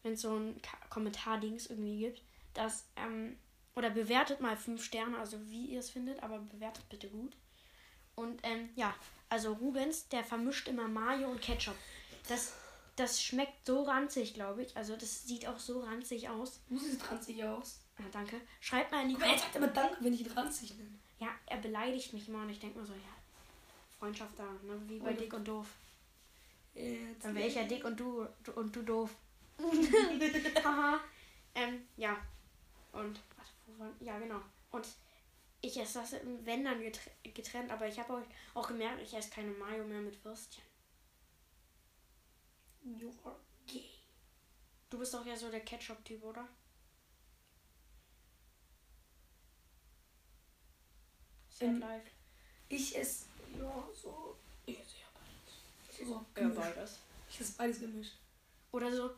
wenn 0.04 0.14
es 0.14 0.22
so 0.22 0.36
ein 0.36 0.62
Ka- 0.62 0.78
Kommentar-Dings 0.90 1.68
irgendwie 1.68 2.00
gibt. 2.00 2.22
Das, 2.54 2.86
ähm, 2.96 3.38
oder 3.76 3.90
bewertet 3.90 4.40
mal 4.42 4.56
fünf 4.58 4.84
Sterne, 4.84 5.18
also 5.18 5.38
wie 5.50 5.66
ihr 5.68 5.80
es 5.80 5.90
findet, 5.90 6.24
aber 6.24 6.40
bewertet 6.40 6.88
bitte 6.90 7.10
gut. 7.10 7.36
Und 8.16 8.40
ähm, 8.44 8.70
ja, 8.76 8.94
also 9.30 9.54
Rubens, 9.54 10.08
der 10.10 10.24
vermischt 10.24 10.68
immer 10.68 10.88
Mayo 10.88 11.30
und 11.30 11.42
Ketchup. 11.42 11.76
Das, 12.28 12.54
das 12.96 13.22
schmeckt 13.22 13.66
so 13.66 13.84
ranzig, 13.84 14.34
glaube 14.34 14.64
ich. 14.64 14.76
Also 14.78 14.96
das 14.96 15.24
sieht 15.26 15.48
auch 15.48 15.60
so 15.60 15.82
ranzig 15.82 16.30
aus. 16.30 16.62
Du 16.70 16.78
siehst 16.78 17.10
ranzig 17.12 17.44
aus. 17.44 17.81
Ja, 18.02 18.10
danke. 18.12 18.42
Schreibt 18.60 18.92
mal 18.92 19.04
in 19.04 19.10
die 19.10 19.16
Aber 19.16 19.26
er 19.26 19.38
sagt 19.38 19.56
immer 19.56 19.68
Danke, 19.68 19.98
wenn 20.04 20.14
ich 20.14 20.22
ihn 20.22 20.32
ranzig 20.32 20.76
nenne. 20.76 20.90
Ja, 21.20 21.30
er 21.46 21.58
beleidigt 21.58 22.14
mich 22.14 22.28
immer 22.28 22.42
und 22.42 22.50
ich 22.50 22.60
denke 22.60 22.80
mir 22.80 22.86
so, 22.86 22.94
ja, 22.94 23.00
Freundschaft 24.00 24.38
da, 24.38 24.44
ne? 24.64 24.82
wie 24.88 25.00
bei 25.00 25.12
Und- 25.12 25.20
Dick 25.20 25.34
und 25.34 25.48
Doof. 25.48 25.68
Jetzt 26.74 27.26
Dann 27.26 27.36
wäre 27.36 27.48
ich 27.48 27.56
ja 27.56 27.64
dick 27.64 27.84
und 27.84 28.00
du, 28.00 28.26
du 28.44 28.54
und 28.54 28.74
du 28.76 28.82
doof. 28.82 29.14
Haha. 30.64 31.00
ähm, 31.54 31.86
ja. 31.98 32.16
Und, 32.94 33.20
warte, 33.36 33.52
wo 33.68 33.80
war, 33.84 33.92
ja, 34.00 34.18
genau. 34.20 34.40
Und 34.72 34.88
ich 35.60 35.78
esse 35.80 36.00
das, 36.00 36.16
wenn 36.44 36.64
dann 36.64 36.80
getr- 36.82 37.10
getrennt, 37.34 37.70
aber 37.72 37.88
ich 37.88 38.00
habe 38.00 38.14
auch, 38.14 38.22
auch 38.58 38.68
gemerkt, 38.70 39.02
ich 39.02 39.14
esse 39.14 39.30
keine 39.30 39.52
Mayo 39.52 39.84
mehr 39.84 40.00
mit 40.00 40.24
Würstchen. 40.26 40.64
You 42.84 43.12
are 43.26 43.36
gay. 43.68 43.90
Du 44.90 44.98
bist 44.98 45.14
doch 45.14 45.26
ja 45.26 45.36
so 45.36 45.50
der 45.52 45.60
Ketchup-Typ, 45.62 46.24
oder? 46.24 46.48
Sad 51.62 51.70
Ähm, 51.70 51.80
life. 51.80 52.10
Ich 52.70 52.98
esse, 52.98 53.26
ja, 53.58 53.88
so. 53.94 54.36
Ich 54.66 54.80
esse 54.80 54.96
ja 54.98 55.08
beides. 55.14 56.08
So, 56.08 56.26
Ja, 56.38 56.48
beides. 56.50 57.00
Ich 57.30 57.40
esse 57.42 57.54
beides 57.58 57.80
gemischt. 57.80 58.18
Oder 58.72 58.92
so, 58.94 59.12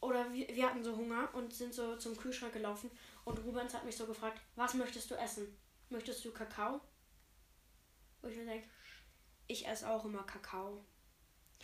oder 0.00 0.32
wir, 0.32 0.48
wir 0.48 0.66
hatten 0.68 0.82
so 0.84 0.96
Hunger 0.96 1.28
und 1.34 1.52
sind 1.52 1.74
so 1.74 1.96
zum 1.96 2.16
Kühlschrank 2.16 2.52
gelaufen 2.52 2.90
und 3.24 3.38
Rubens 3.44 3.74
hat 3.74 3.84
mich 3.84 3.96
so 3.96 4.06
gefragt, 4.06 4.40
was 4.56 4.74
möchtest 4.74 5.10
du 5.10 5.14
essen? 5.14 5.46
Möchtest 5.90 6.24
du 6.24 6.30
Kakao? 6.30 6.80
Wo 8.22 8.28
ich 8.28 8.36
mir 8.36 8.44
denke, 8.46 8.68
ich 9.46 9.66
esse 9.66 9.88
auch 9.90 10.04
immer 10.04 10.22
Kakao. 10.22 10.84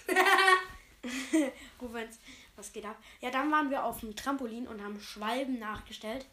Rubens, 1.81 2.19
was 2.57 2.73
geht 2.73 2.85
ab? 2.85 2.97
Ja, 3.21 3.31
dann 3.31 3.51
waren 3.53 3.71
wir 3.71 3.85
auf 3.85 4.01
dem 4.01 4.17
Trampolin 4.17 4.67
und 4.67 4.83
haben 4.83 5.01
Schwalben 5.01 5.59
nachgestellt. 5.59 6.27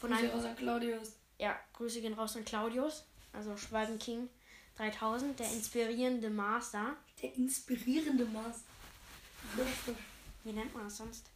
Von 0.00 0.10
Grüße 0.10 0.22
einem, 0.22 0.32
raus 0.32 0.44
an 0.44 0.56
Claudius. 0.56 1.12
ja, 1.38 1.58
Grüße 1.74 2.00
gehen 2.00 2.14
raus 2.14 2.36
an 2.36 2.44
Claudius, 2.44 3.04
also 3.34 3.56
Schwalben 3.56 3.98
King 3.98 4.28
3000, 4.76 5.38
der 5.38 5.50
inspirierende 5.52 6.30
Master. 6.30 6.96
Der 7.22 7.34
inspirierende 7.34 8.24
Maß. 8.26 8.64
Wie 10.44 10.52
nennt 10.52 10.74
man 10.74 10.84
das 10.84 10.96
sonst? 10.96 11.26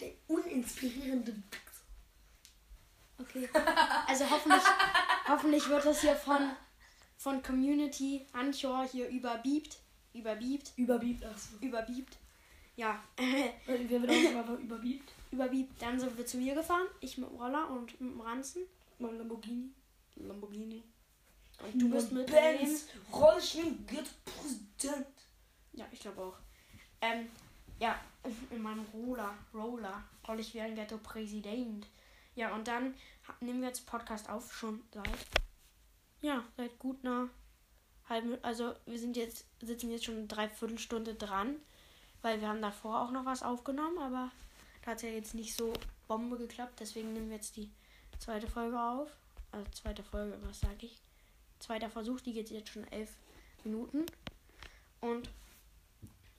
Der 0.00 0.12
uninspirierende 0.28 1.34
Okay. 3.18 3.48
Also 4.06 4.30
hoffentlich, 4.30 4.62
hoffentlich 5.28 5.68
wird 5.68 5.84
das 5.84 6.00
hier 6.00 6.16
von, 6.16 6.50
von 7.18 7.42
Community 7.42 8.26
Anchor 8.32 8.84
hier 8.90 9.08
überbiebt. 9.08 9.76
Überbiebt. 10.14 10.72
Überbiebt. 10.76 11.24
Achso. 11.24 11.56
Überbiebt. 11.60 12.16
Ja. 12.76 13.02
Wir 13.66 13.90
werden 13.90 14.08
auch 14.08 14.38
einfach 14.40 14.58
überbiebt. 14.58 15.12
überbiebt. 15.30 15.82
Dann 15.82 16.00
sind 16.00 16.16
wir 16.16 16.24
zu 16.24 16.38
mir 16.38 16.54
gefahren. 16.54 16.86
Ich 17.00 17.18
mit 17.18 17.28
dem 17.28 17.36
Roller 17.36 17.70
und 17.70 18.00
mit 18.00 18.10
dem 18.10 18.20
Ranzen. 18.20 18.62
Mein 18.98 19.18
Lamborghini. 19.18 19.70
Lamborghini. 20.16 20.82
Und 21.62 21.78
du 21.80 21.90
bist 21.90 22.12
mit 22.12 22.26
Benz. 22.26 22.86
Geht 23.86 24.08
Präsident. 24.24 25.06
Ja, 25.72 25.86
ich 25.92 26.00
glaube 26.00 26.22
auch. 26.22 26.36
Ähm, 27.00 27.28
ja, 27.78 27.98
in 28.50 28.62
meinem 28.62 28.84
Roller, 28.92 29.34
Roller, 29.54 30.02
roll 30.26 30.40
ich 30.40 30.54
wie 30.54 30.60
ein 30.60 30.74
Ghetto-Präsident. 30.74 31.86
Ja, 32.34 32.54
und 32.54 32.68
dann 32.68 32.94
nehmen 33.40 33.60
wir 33.60 33.68
jetzt 33.68 33.86
Podcast 33.86 34.28
auf, 34.28 34.52
schon 34.52 34.82
seit, 34.92 35.26
ja, 36.20 36.44
seit 36.56 36.78
gut 36.78 37.04
einer 37.04 37.28
halben, 38.08 38.42
also 38.42 38.74
wir 38.86 38.98
sind 38.98 39.16
jetzt, 39.16 39.46
sitzen 39.60 39.90
jetzt 39.90 40.04
schon 40.04 40.16
eine 40.16 40.26
Dreiviertelstunde 40.26 41.14
dran, 41.14 41.56
weil 42.22 42.40
wir 42.40 42.48
haben 42.48 42.62
davor 42.62 43.02
auch 43.02 43.10
noch 43.10 43.24
was 43.24 43.42
aufgenommen, 43.42 43.98
aber 43.98 44.30
da 44.84 44.90
hat 44.92 44.96
es 44.98 45.02
ja 45.02 45.10
jetzt 45.10 45.34
nicht 45.34 45.54
so 45.54 45.72
Bombe 46.08 46.36
geklappt, 46.36 46.80
deswegen 46.80 47.12
nehmen 47.12 47.28
wir 47.28 47.36
jetzt 47.36 47.56
die 47.56 47.70
zweite 48.18 48.48
Folge 48.48 48.78
auf. 48.80 49.08
Also 49.52 49.70
zweite 49.72 50.02
Folge, 50.02 50.38
was 50.42 50.60
sage 50.60 50.86
ich? 50.86 51.00
Zweiter 51.60 51.90
Versuch, 51.90 52.20
die 52.20 52.32
geht 52.32 52.50
jetzt 52.50 52.70
schon 52.70 52.86
elf 52.88 53.16
Minuten. 53.64 54.04
Und 55.00 55.30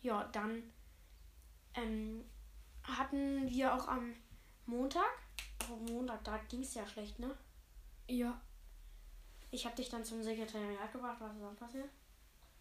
ja, 0.01 0.27
dann 0.33 0.63
ähm, 1.75 2.25
hatten 2.83 3.49
wir 3.49 3.73
auch 3.73 3.87
am 3.87 4.13
Montag, 4.65 5.09
oh, 5.69 5.75
Montag, 5.91 6.23
da 6.23 6.37
ging 6.49 6.61
es 6.61 6.73
ja 6.73 6.85
schlecht, 6.87 7.19
ne? 7.19 7.35
Ja. 8.07 8.39
Ich 9.51 9.65
habe 9.65 9.75
dich 9.75 9.89
dann 9.89 10.03
zum 10.03 10.23
Sekretariat 10.23 10.91
gebracht, 10.91 11.17
was 11.19 11.33
ist 11.33 11.41
dann 11.41 11.55
passiert? 11.55 11.89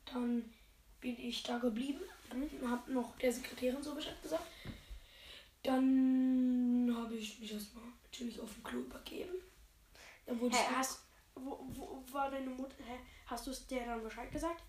Dann 0.05 0.53
bin 1.01 1.19
ich 1.19 1.43
da 1.43 1.59
geblieben. 1.59 2.01
Mhm. 2.35 2.71
Hab 2.71 2.89
noch 2.89 3.17
der 3.19 3.33
Sekretärin 3.33 3.83
so 3.83 3.95
Bescheid 3.95 4.21
gesagt. 4.23 4.47
Dann 5.63 6.95
habe 6.97 7.15
ich 7.15 7.39
mich 7.39 7.53
erstmal 7.53 7.85
natürlich 8.05 8.41
auf 8.41 8.53
dem 8.53 8.65
Klo 8.65 8.81
übergeben. 8.81 9.35
Dann 10.27 10.41
wurde 10.41 10.57
Hä, 10.57 10.63
ich 10.63 10.77
hast, 10.77 11.01
wo, 11.35 11.67
wo 11.71 12.05
war 12.13 12.31
deine 12.31 12.51
Mutter? 12.51 12.77
Hä, 12.85 12.99
hast 13.27 13.47
du 13.47 13.51
es 13.51 13.67
der 13.67 13.87
dann 13.87 14.03
Bescheid 14.03 14.31
gesagt? 14.31 14.63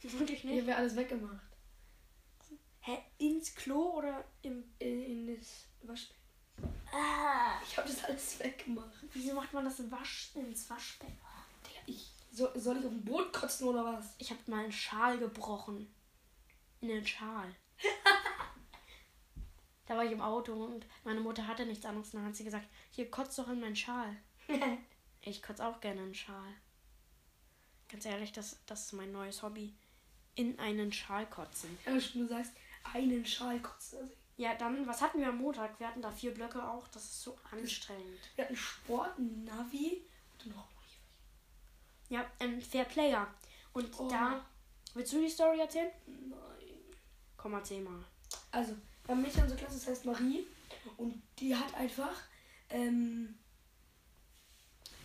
Wirklich 0.02 0.44
nicht? 0.44 0.54
Hier 0.54 0.66
wäre 0.66 0.78
alles 0.78 0.96
weggemacht. 0.96 1.46
Hä, 2.80 2.98
ins 3.18 3.54
Klo 3.54 3.98
oder 3.98 4.24
im. 4.42 4.64
In, 4.78 5.02
in 5.02 5.36
das 5.36 5.66
Waschbecken. 5.82 6.20
Ah! 6.92 7.60
Ich 7.62 7.76
habe 7.76 7.88
das 7.88 8.04
alles 8.04 8.38
weggemacht. 8.40 9.04
Wieso 9.12 9.34
macht 9.34 9.52
man 9.52 9.64
das 9.64 9.80
im 9.80 9.90
Wasch, 9.90 10.30
ins 10.34 10.68
Waschbecken? 10.68 11.18
Digga, 11.66 11.80
ich, 11.86 12.12
so, 12.32 12.48
soll 12.54 12.78
ich 12.78 12.84
auf 12.84 12.90
dem 12.90 13.04
Boot 13.04 13.32
kotzen 13.32 13.68
oder 13.68 13.84
was? 13.84 14.14
Ich 14.18 14.30
habe 14.30 14.40
mal 14.46 14.64
einen 14.64 14.72
Schal 14.72 15.18
gebrochen. 15.18 15.92
In 16.80 16.88
den 16.88 17.06
Schal. 17.06 17.54
da 19.86 19.96
war 19.96 20.04
ich 20.04 20.12
im 20.12 20.22
Auto 20.22 20.52
und 20.52 20.86
meine 21.04 21.20
Mutter 21.20 21.46
hatte 21.46 21.66
nichts 21.66 21.84
anderes. 21.84 22.14
Und 22.14 22.20
dann 22.20 22.28
hat 22.28 22.36
sie 22.36 22.44
gesagt, 22.44 22.66
hier 22.90 23.10
kotzt 23.10 23.38
doch 23.38 23.48
in 23.48 23.60
meinen 23.60 23.76
Schal. 23.76 24.16
Ich 25.22 25.42
kotze 25.42 25.66
auch 25.66 25.80
gerne 25.80 26.00
einen 26.00 26.14
Schal. 26.14 26.52
Ganz 27.90 28.06
ehrlich, 28.06 28.32
das, 28.32 28.58
das 28.66 28.86
ist 28.86 28.92
mein 28.94 29.12
neues 29.12 29.42
Hobby. 29.42 29.74
In 30.34 30.58
einen 30.58 30.92
Schal 30.92 31.26
kotzen. 31.28 31.76
ja, 31.84 31.92
du 31.92 32.26
sagst, 32.26 32.52
einen 32.94 33.26
Schal 33.26 33.60
kotzen. 33.60 33.98
Also, 33.98 34.12
Ja, 34.38 34.54
dann, 34.54 34.86
was 34.86 35.02
hatten 35.02 35.20
wir 35.20 35.28
am 35.28 35.36
Montag? 35.38 35.78
Wir 35.78 35.88
hatten 35.88 36.00
da 36.00 36.10
vier 36.10 36.32
Blöcke 36.32 36.62
auch. 36.66 36.88
Das 36.88 37.04
ist 37.04 37.22
so 37.22 37.36
anstrengend. 37.50 38.18
wir 38.36 38.44
hatten 38.44 38.56
Sport, 38.56 39.18
Navi 39.18 40.00
und 40.44 40.56
noch 40.56 40.68
Ja, 42.08 42.24
ähm, 42.40 42.60
Fair 42.62 42.84
Player. 42.86 43.26
Und 43.74 43.88
Oh. 44.00 44.08
da, 44.08 44.44
willst 44.94 45.12
du 45.12 45.20
die 45.20 45.28
Story 45.28 45.60
erzählen? 45.60 45.90
Nein. 46.06 46.38
Komm, 47.36 47.52
erzähl 47.52 47.82
mal. 47.82 48.02
Also, 48.52 48.74
wir 49.04 49.14
haben 49.14 49.22
Mädchen 49.22 49.38
in 49.40 49.42
unserer 49.44 49.58
Klasse, 49.58 49.74
das 49.78 49.86
heißt 49.88 50.04
Marie. 50.06 50.46
Und 50.96 51.20
die 51.38 51.54
hat 51.54 51.74
einfach, 51.74 52.22
ähm, 52.70 53.34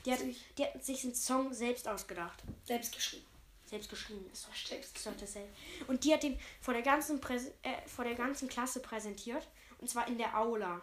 Die 0.06 0.12
hat, 0.12 0.20
Sich- 0.20 0.46
die 0.58 0.64
hat 0.66 0.84
sich 0.84 1.04
einen 1.04 1.16
Song 1.16 1.54
selbst 1.54 1.88
ausgedacht. 1.88 2.44
selbst 2.64 2.94
geschrieben. 2.94 3.26
Selbst 3.66 3.90
geschrieben. 3.90 4.30
Ist 4.32 4.48
doch 4.48 4.56
Selbst 4.56 5.06
doch 5.06 5.18
dasselbe. 5.20 5.50
Und 5.88 6.04
die 6.04 6.14
hat 6.14 6.22
den 6.24 6.40
vor 6.62 6.74
der 6.74 6.84
ganzen 6.84 7.20
Präse 7.20 7.52
äh, 7.64 7.88
vor 7.88 8.06
der 8.06 8.14
ganzen 8.16 8.48
Klasse 8.48 8.80
präsentiert. 8.82 9.48
Und 9.80 9.90
zwar 9.90 10.08
in 10.08 10.18
der 10.18 10.38
Aula. 10.38 10.82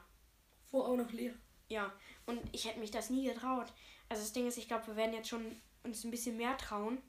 Wo 0.72 0.82
auch 0.82 0.96
noch 0.96 1.12
leer. 1.12 1.34
Ja. 1.68 1.92
Und 2.26 2.40
ich 2.52 2.64
hätte 2.66 2.80
mich 2.80 2.90
das 2.90 3.10
nie 3.10 3.24
getraut. 3.26 3.72
Also 4.08 4.22
das 4.22 4.32
Ding 4.32 4.46
ist, 4.48 4.58
ich 4.58 4.66
glaube, 4.68 4.88
wir 4.88 4.96
werden 4.96 5.14
jetzt 5.14 5.28
schon 5.28 5.60
uns 5.84 6.02
ein 6.04 6.10
bisschen 6.10 6.36
mehr 6.36 6.56
trauen. 6.58 7.00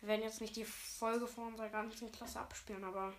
Wir 0.00 0.08
werden 0.08 0.22
jetzt 0.22 0.40
nicht 0.40 0.56
die 0.56 0.64
Folge 0.64 1.26
vor 1.26 1.46
unserer 1.46 1.68
ganzen 1.68 2.10
Klasse 2.10 2.40
abspielen, 2.40 2.82
aber. 2.84 3.12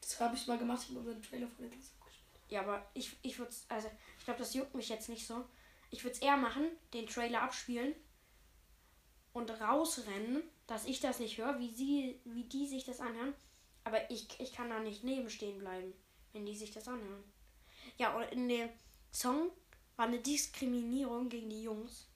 Das 0.00 0.18
habe 0.18 0.34
ich 0.34 0.46
mal 0.46 0.58
gemacht, 0.58 0.80
ich 0.82 0.88
habe 0.88 1.00
unseren 1.00 1.22
Trailer 1.22 1.46
von 1.46 1.58
der 1.68 1.70
Klasse 1.70 1.92
abgespielt. 2.00 2.26
Ja, 2.48 2.60
aber 2.62 2.84
ich, 2.94 3.16
ich 3.22 3.38
würde 3.38 3.54
also 3.68 3.88
ich 4.18 4.24
glaube, 4.24 4.38
das 4.40 4.54
juckt 4.54 4.74
mich 4.74 4.88
jetzt 4.88 5.08
nicht 5.10 5.26
so. 5.26 5.44
Ich 5.90 6.04
würde 6.04 6.14
es 6.14 6.22
eher 6.22 6.36
machen, 6.36 6.66
den 6.94 7.06
Trailer 7.06 7.42
abspielen 7.42 7.94
und 9.32 9.50
rausrennen, 9.50 10.42
dass 10.66 10.86
ich 10.86 11.00
das 11.00 11.18
nicht 11.18 11.38
höre, 11.38 11.58
wie 11.58 11.74
sie, 11.74 12.20
wie 12.24 12.44
die 12.44 12.66
sich 12.66 12.84
das 12.84 13.00
anhören. 13.00 13.34
Aber 13.84 14.10
ich, 14.10 14.28
ich 14.38 14.52
kann 14.52 14.70
da 14.70 14.80
nicht 14.80 15.04
neben 15.04 15.30
stehen 15.30 15.58
bleiben, 15.58 15.92
wenn 16.32 16.46
die 16.46 16.56
sich 16.56 16.70
das 16.70 16.86
anhören. 16.86 17.24
Ja, 17.98 18.14
und 18.16 18.24
in 18.24 18.48
dem 18.48 18.68
Song 19.12 19.50
war 19.96 20.06
eine 20.06 20.20
Diskriminierung 20.20 21.28
gegen 21.28 21.50
die 21.50 21.62
Jungs. 21.62 22.08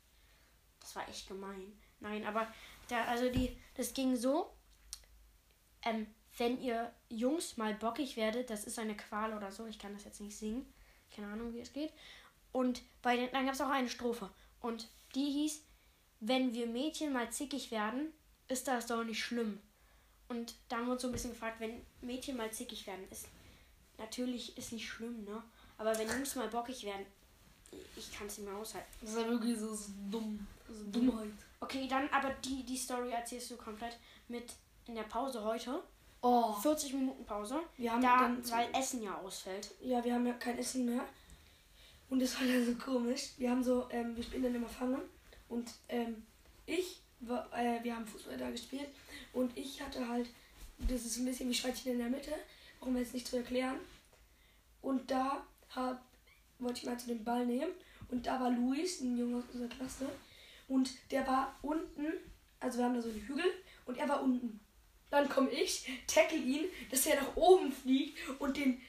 Das 0.81 0.95
war 0.97 1.09
echt 1.09 1.27
gemein. 1.27 1.79
Nein, 2.01 2.25
aber 2.25 2.53
da, 2.89 3.05
also 3.05 3.31
die, 3.31 3.57
das 3.75 3.95
ging 3.95 4.17
so. 4.17 4.53
Ähm, 5.83 6.07
wenn 6.37 6.61
ihr 6.61 6.93
Jungs 7.09 7.57
mal 7.57 7.75
bockig 7.75 8.17
werdet, 8.17 8.51
das 8.51 8.65
ist 8.65 8.79
eine 8.79 8.97
Qual 8.97 9.35
oder 9.35 9.53
so, 9.53 9.67
ich 9.67 9.79
kann 9.79 9.95
das 9.95 10.05
jetzt 10.05 10.21
nicht 10.21 10.37
singen. 10.37 10.73
Keine 11.15 11.29
Ahnung, 11.29 11.55
wie 11.55 11.61
es 11.61 11.73
geht. 11.73 11.93
Und 12.55 12.83
bei 13.03 13.17
den, 13.17 13.33
dann 13.33 13.47
gab 13.47 13.55
es 13.55 13.61
auch 13.61 13.69
eine 13.69 13.89
Strophe. 13.89 14.31
Und 14.61 14.89
die 15.17 15.29
hieß, 15.29 15.61
wenn 16.21 16.55
wir 16.55 16.69
Mädchen 16.69 17.13
mal 17.13 17.29
zickig 17.31 17.73
werden, 17.73 18.13
ist 18.47 18.69
das 18.69 18.87
doch 18.87 19.03
nicht 19.03 19.25
schlimm. 19.25 19.59
Und 20.29 20.55
da 20.69 20.77
haben 20.77 20.87
wir 20.87 20.93
uns 20.93 21.03
so 21.03 21.09
ein 21.09 21.13
bisschen 21.13 21.33
gefragt, 21.33 21.59
wenn 21.59 21.85
Mädchen 22.01 22.37
mal 22.37 22.53
zickig 22.53 22.87
werden, 22.87 23.05
ist 23.11 23.27
natürlich 23.99 24.57
ist 24.57 24.73
nicht 24.73 24.89
schlimm, 24.89 25.25
ne? 25.25 25.43
Aber 25.79 25.99
wenn 25.99 26.09
Jungs 26.09 26.37
mal 26.37 26.47
bockig 26.47 26.85
werden, 26.85 27.05
ich 27.97 28.17
kann 28.17 28.29
es 28.29 28.39
nicht 28.39 28.49
mehr 28.49 28.57
aushalten. 28.57 28.89
Das 29.01 29.11
ist 29.11 29.19
ja 29.19 29.29
wirklich 29.29 29.59
so, 29.59 29.75
so 29.75 29.91
dumm. 30.09 30.47
So 30.69 30.85
Dummheit. 30.93 31.33
Okay, 31.59 31.89
dann 31.89 32.09
aber 32.11 32.31
die, 32.45 32.63
die 32.63 32.77
Story 32.77 33.11
erzählst 33.11 33.51
du 33.51 33.57
komplett 33.57 33.99
mit 34.29 34.53
in 34.87 34.95
der 34.95 35.03
Pause 35.03 35.43
heute. 35.43 35.83
Oh. 36.23 36.53
40 36.53 36.95
Minuten 36.95 37.25
Pause. 37.25 37.61
Wir 37.77 37.93
haben 37.93 38.01
Da, 38.01 38.37
weil 38.51 38.69
Essen 38.73 39.03
ja 39.03 39.19
ausfällt. 39.19 39.75
Ja, 39.83 40.03
wir 40.05 40.15
haben 40.15 40.27
ja 40.27 40.35
kein 40.35 40.57
Essen 40.57 40.87
mehr. 40.87 41.05
Und 42.15 42.21
das 42.21 42.39
war 42.39 42.47
ja 42.47 42.65
so 42.65 42.77
komisch. 42.77 43.31
Wir 43.39 43.51
haben 43.51 43.65
so, 43.65 43.89
ähm, 43.91 44.15
wir 44.15 44.23
spielen 44.23 44.45
dann 44.45 44.55
immer 44.55 44.69
Fangen. 44.69 45.01
Und 45.49 45.69
ähm, 45.89 46.23
ich, 46.65 47.01
war, 47.19 47.51
äh, 47.53 47.83
wir 47.83 47.97
haben 47.97 48.07
Fußball 48.07 48.39
da 48.39 48.53
gespielt. 48.53 48.87
Und 49.33 49.51
ich 49.59 49.83
hatte 49.83 50.07
halt, 50.09 50.29
das 50.79 51.05
ist 51.05 51.17
ein 51.17 51.25
bisschen 51.25 51.51
wie 51.51 51.55
Schweinchen 51.55 51.91
in 51.91 51.99
der 51.99 52.09
Mitte. 52.09 52.31
Brauchen 52.79 52.95
wir 52.95 53.03
jetzt 53.03 53.15
nicht 53.15 53.27
zu 53.27 53.39
erklären. 53.39 53.81
Und 54.81 55.11
da 55.11 55.45
hab, 55.75 56.05
wollte 56.61 56.79
ich 56.79 56.87
mal 56.87 56.97
zu 56.97 57.09
dem 57.09 57.25
Ball 57.25 57.47
nehmen. 57.47 57.73
Und 58.09 58.25
da 58.25 58.39
war 58.39 58.51
Luis, 58.51 59.01
ein 59.01 59.19
Junge 59.19 59.39
aus 59.39 59.45
unserer 59.53 59.71
Klasse. 59.71 60.09
Und 60.69 60.93
der 61.11 61.27
war 61.27 61.59
unten, 61.63 62.13
also 62.61 62.79
wir 62.79 62.85
haben 62.85 62.95
da 62.95 63.03
so 63.03 63.09
einen 63.09 63.27
Hügel. 63.27 63.51
Und 63.87 63.99
er 63.99 64.09
war 64.09 64.23
unten. 64.23 64.61
Dann 65.11 65.29
komme 65.29 65.51
ich, 65.51 65.89
tackle 66.07 66.39
ihn, 66.39 66.67
dass 66.93 67.07
er 67.07 67.21
nach 67.21 67.35
oben 67.35 67.73
fliegt 67.73 68.21
und 68.39 68.57
den 68.57 68.81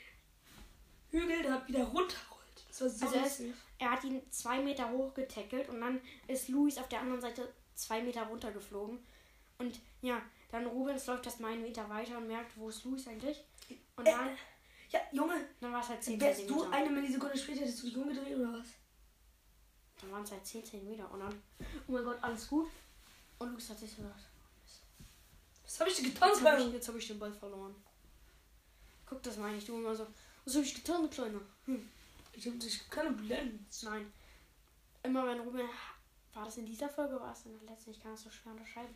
Hügel 1.09 1.41
da 1.41 1.67
wieder 1.67 1.85
runterrollt. 1.85 2.34
So 2.77 2.85
Also 2.85 3.05
er 3.15 3.21
lustig. 3.21 3.53
Er 3.79 3.91
hat 3.91 4.03
ihn 4.03 4.21
zwei 4.31 4.59
Meter 4.61 4.89
hoch 4.91 5.13
getackelt 5.13 5.69
und 5.69 5.79
dann 5.79 6.01
ist 6.27 6.49
Luis 6.49 6.77
auf 6.77 6.89
der 6.89 6.99
anderen 6.99 7.21
Seite 7.21 7.53
zwei 7.73 8.01
Meter 8.01 8.23
runtergeflogen. 8.23 8.99
Und 9.57 9.79
ja, 10.01 10.21
dann 10.51 10.65
Rubens 10.65 11.05
läuft 11.07 11.25
das 11.25 11.39
mal 11.39 11.53
einen 11.53 11.61
Meter 11.61 11.89
weiter 11.89 12.17
und 12.17 12.27
merkt, 12.27 12.57
wo 12.57 12.67
ist 12.69 12.83
Luis 12.83 13.07
eigentlich? 13.07 13.43
Und 13.95 14.05
dann, 14.05 14.27
Äh, 14.27 14.35
ja, 14.89 14.99
Junge, 15.13 15.35
dann 15.61 15.71
war 15.71 15.81
es 15.81 15.89
halt 15.89 16.03
10 16.03 16.19
wärst 16.19 16.41
du 16.41 16.45
Zentimeter. 16.47 16.71
eine 16.75 16.89
Millisekunde 16.89 17.37
später, 17.37 17.61
hättest 17.61 17.81
du 17.83 17.87
dich 17.87 17.97
umgedreht 17.97 18.37
oder 18.37 18.53
was? 18.53 18.67
Dann 20.01 20.11
waren 20.11 20.23
es 20.23 20.31
halt 20.31 20.45
10 20.45 20.65
Zentimeter 20.65 21.09
und 21.11 21.21
dann, 21.21 21.41
oh 21.87 21.91
mein 21.93 22.03
Gott, 22.03 22.17
alles 22.21 22.47
gut. 22.49 22.67
Und 23.39 23.51
Luis 23.53 23.69
hat 23.69 23.79
sich 23.79 23.95
gedacht. 23.95 24.23
Was 25.63 25.79
habe 25.79 25.89
ich 25.89 25.95
denn 25.95 26.05
getan, 26.05 26.29
Jetzt 26.29 26.45
habe 26.45 26.61
ich, 26.61 26.73
jetzt 26.73 26.87
hab 26.89 26.95
ich 26.95 27.07
den 27.07 27.19
Ball 27.19 27.33
verloren. 27.33 27.75
Guck, 29.05 29.23
das 29.23 29.37
meine 29.37 29.57
ich. 29.57 29.65
Du 29.65 29.77
immer 29.77 29.95
so. 29.95 30.05
Was 30.45 30.55
habe 30.55 30.65
ich 30.65 30.75
getan, 30.75 31.01
du 31.01 31.09
Kleiner? 31.09 31.41
Hm. 31.65 31.89
Ich 32.35 32.45
habe 32.47 32.57
dich 32.57 32.89
keine 32.89 33.11
Blenden. 33.11 33.65
Nein. 33.83 34.11
Immer 35.03 35.25
wenn 35.27 35.39
Ruben. 35.39 35.61
War 36.33 36.45
das 36.45 36.57
in 36.57 36.65
dieser 36.65 36.89
Folge? 36.89 37.19
War 37.19 37.31
es 37.31 37.45
in 37.45 37.57
der 37.57 37.69
letzten? 37.69 37.91
Ich 37.91 38.01
kann 38.01 38.11
das 38.11 38.23
so 38.23 38.29
schwer 38.29 38.51
unterscheiden. 38.51 38.93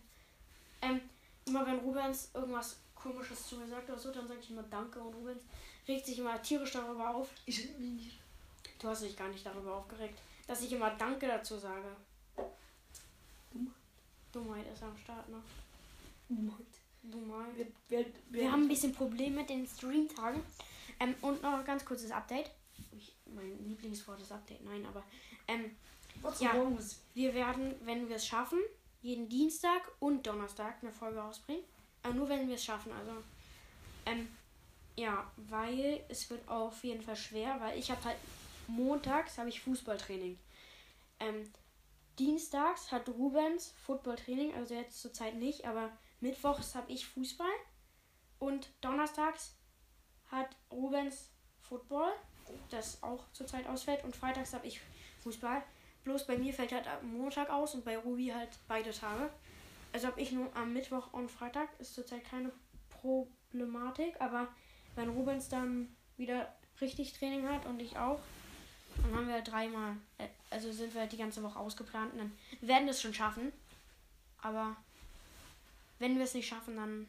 Ähm, 0.82 1.02
immer 1.46 1.66
wenn 1.66 1.80
Rubens 1.80 2.32
irgendwas 2.34 2.78
komisches 2.96 3.48
zu 3.48 3.58
mir 3.58 3.68
sagt 3.68 3.90
oder 3.90 3.98
so, 3.98 4.12
dann 4.12 4.28
sage 4.28 4.40
ich 4.42 4.50
immer 4.50 4.64
Danke 4.64 5.00
und 5.00 5.14
Rubens 5.14 5.44
regt 5.88 6.06
sich 6.06 6.20
immer 6.20 6.42
tierisch 6.42 6.72
darüber 6.72 7.16
auf. 7.16 7.30
Ich 7.46 7.78
nicht. 7.78 8.20
Du 8.80 8.88
hast 8.88 9.04
dich 9.04 9.16
gar 9.16 9.30
nicht 9.30 9.46
darüber 9.46 9.76
aufgeregt, 9.76 10.20
dass 10.48 10.62
ich 10.62 10.72
immer 10.72 10.92
Danke 10.92 11.28
dazu 11.28 11.58
sage. 11.58 11.96
Dummheit. 13.52 13.76
Dummheit 14.32 14.74
ist 14.74 14.84
am 14.84 14.98
Start, 14.98 15.28
ne? 15.30 15.42
Dummheit. 16.30 16.66
Dummheit. 17.04 17.56
Wir, 17.56 17.68
wir, 17.90 18.06
Wir 18.30 18.52
haben 18.52 18.64
ein 18.64 18.68
bisschen 18.68 18.94
Probleme 18.94 19.38
mit 19.38 19.50
den 19.50 19.66
Streamtagen. 19.66 20.42
Ähm, 21.00 21.16
und 21.22 21.42
noch 21.42 21.54
ein 21.54 21.66
ganz 21.66 21.86
kurzes 21.86 22.12
Update. 22.12 22.52
Ich, 22.92 23.14
mein 23.36 23.68
Lieblingswort 23.68 24.22
ist 24.22 24.32
Update, 24.32 24.64
nein, 24.64 24.86
aber 24.86 25.04
ähm, 25.48 25.76
ja. 26.40 26.54
wir 27.14 27.34
werden, 27.34 27.76
wenn 27.86 28.10
wir 28.10 28.18
es 28.18 28.28
schaffen, 28.28 28.60
jeden 29.02 29.30
Dienstag 29.30 29.82
und 30.00 30.26
Donnerstag 30.28 30.78
eine 30.82 30.92
Folge 30.92 31.20
rausbringen. 31.20 31.64
Aber 32.04 32.14
nur 32.14 32.30
wenn 32.30 32.48
wir 32.48 32.56
es 32.56 32.64
schaffen, 32.64 32.92
also. 32.94 33.12
Ähm, 34.06 34.28
ja, 34.96 35.32
weil 35.38 36.04
es 36.10 36.30
wird 36.30 36.46
auf 36.50 36.84
jeden 36.84 37.02
Fall 37.02 37.16
schwer, 37.16 37.56
weil 37.62 37.80
ich 37.80 37.90
habe 37.90 38.04
halt 38.04 38.18
montags 38.68 39.38
habe 39.38 39.48
ich 39.48 39.62
Fußballtraining. 39.62 40.38
Ähm, 41.22 41.50
dienstags 42.18 42.92
hat 42.92 43.08
Rubens 43.08 43.74
Footballtraining, 43.86 44.54
also 44.56 44.74
jetzt 44.74 45.02
zurzeit 45.02 45.36
nicht, 45.36 45.66
aber 45.66 45.90
mittwochs 46.20 46.76
habe 46.76 46.92
ich 46.92 47.08
Fußball 47.08 47.48
und 48.40 48.70
donnerstags 48.82 49.56
hat 50.32 50.50
Rubens 50.72 51.30
Football, 51.62 52.12
das 52.70 53.02
auch 53.04 53.24
zurzeit 53.34 53.68
ausfällt 53.68 54.04
und 54.04 54.16
freitags 54.16 54.54
habe 54.54 54.68
ich 54.68 54.82
Fußball. 55.24 55.62
Bloß 56.04 56.28
bei 56.28 56.38
mir 56.38 56.54
fällt 56.54 56.72
halt 56.72 56.88
am 56.88 57.14
Montag 57.14 57.50
aus 57.50 57.76
und 57.76 57.84
bei 57.86 57.98
Ruby 57.98 58.28
halt 58.28 58.50
beide 58.68 58.92
Tage. 58.92 59.30
Also 59.92 60.08
habe 60.08 60.22
ich 60.22 60.32
nur 60.32 60.56
am 60.56 60.74
Mittwoch 60.74 61.12
und 61.14 61.30
Freitag 61.30 61.68
ist 61.80 61.96
zurzeit 61.96 62.24
keine 62.24 62.52
Problematik, 62.90 64.20
aber 64.20 64.48
wenn 64.96 65.10
Rubens 65.10 65.50
dann 65.50 65.96
wieder 66.18 66.54
richtig 66.82 67.14
Training 67.14 67.48
hat 67.48 67.66
und 67.66 67.82
ich 67.82 67.98
auch, 67.98 68.20
dann 69.02 69.16
haben 69.16 69.28
wir 69.28 69.42
dreimal, 69.42 69.96
äh, 70.18 70.28
also 70.50 70.72
sind 70.72 70.94
wir 70.94 71.02
halt 71.02 71.12
die 71.12 71.18
ganze 71.18 71.42
Woche 71.44 71.60
ausgeplant 71.60 72.14
und 72.14 72.20
dann 72.20 72.32
werden 72.62 72.86
wir 72.86 72.92
es 72.92 73.02
schon 73.02 73.14
schaffen. 73.14 73.52
Aber 74.42 74.76
wenn 76.00 76.18
wir 76.18 76.24
es 76.24 76.34
nicht 76.34 76.48
schaffen, 76.48 76.76
dann 76.76 77.08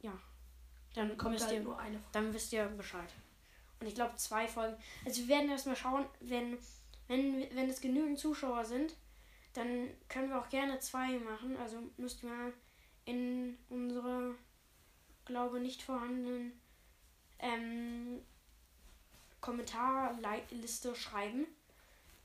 ja, 0.00 0.12
dann 0.94 1.16
Kommt 1.16 1.34
wisst 1.34 1.46
halt 1.46 1.56
ihr, 1.56 1.62
nur 1.62 1.78
eine. 1.78 2.00
dann 2.12 2.32
wisst 2.32 2.52
ihr 2.52 2.64
Bescheid. 2.66 3.12
Und 3.80 3.86
ich 3.86 3.94
glaube 3.94 4.16
zwei 4.16 4.48
Folgen. 4.48 4.76
Also 5.04 5.22
wir 5.22 5.28
werden 5.28 5.50
erstmal 5.50 5.76
schauen, 5.76 6.06
wenn, 6.20 6.58
wenn, 7.08 7.46
wenn 7.54 7.68
es 7.68 7.80
genügend 7.80 8.18
Zuschauer 8.18 8.64
sind, 8.64 8.94
dann 9.52 9.90
können 10.08 10.30
wir 10.30 10.40
auch 10.40 10.48
gerne 10.48 10.78
zwei 10.80 11.18
machen. 11.18 11.56
Also 11.56 11.82
müsst 11.96 12.22
ihr 12.22 12.30
mal 12.30 12.52
in 13.04 13.58
unsere, 13.68 14.34
glaube 15.24 15.60
nicht 15.60 15.82
vorhandenen 15.82 16.58
ähm, 17.38 18.22
Kommentarliste 19.40 20.94
schreiben. 20.94 21.46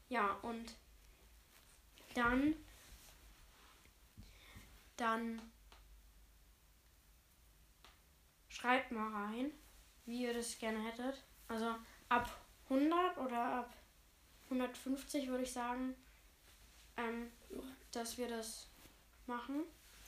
Ja, 0.10 0.34
und 0.42 0.76
dann 2.14 2.56
dann 5.02 5.42
schreibt 8.50 8.92
mal 8.92 9.12
rein, 9.12 9.52
wie 10.06 10.24
ihr 10.24 10.34
das 10.34 10.60
gerne 10.60 10.84
hättet. 10.84 11.24
Also 11.52 11.76
ab 12.08 12.30
100 12.70 13.18
oder 13.18 13.44
ab 13.44 13.74
150 14.50 15.28
würde 15.28 15.44
ich 15.44 15.52
sagen, 15.52 15.94
ähm, 16.96 17.30
dass 17.92 18.18
wir 18.18 18.30
das 18.30 18.68
machen. 19.28 19.64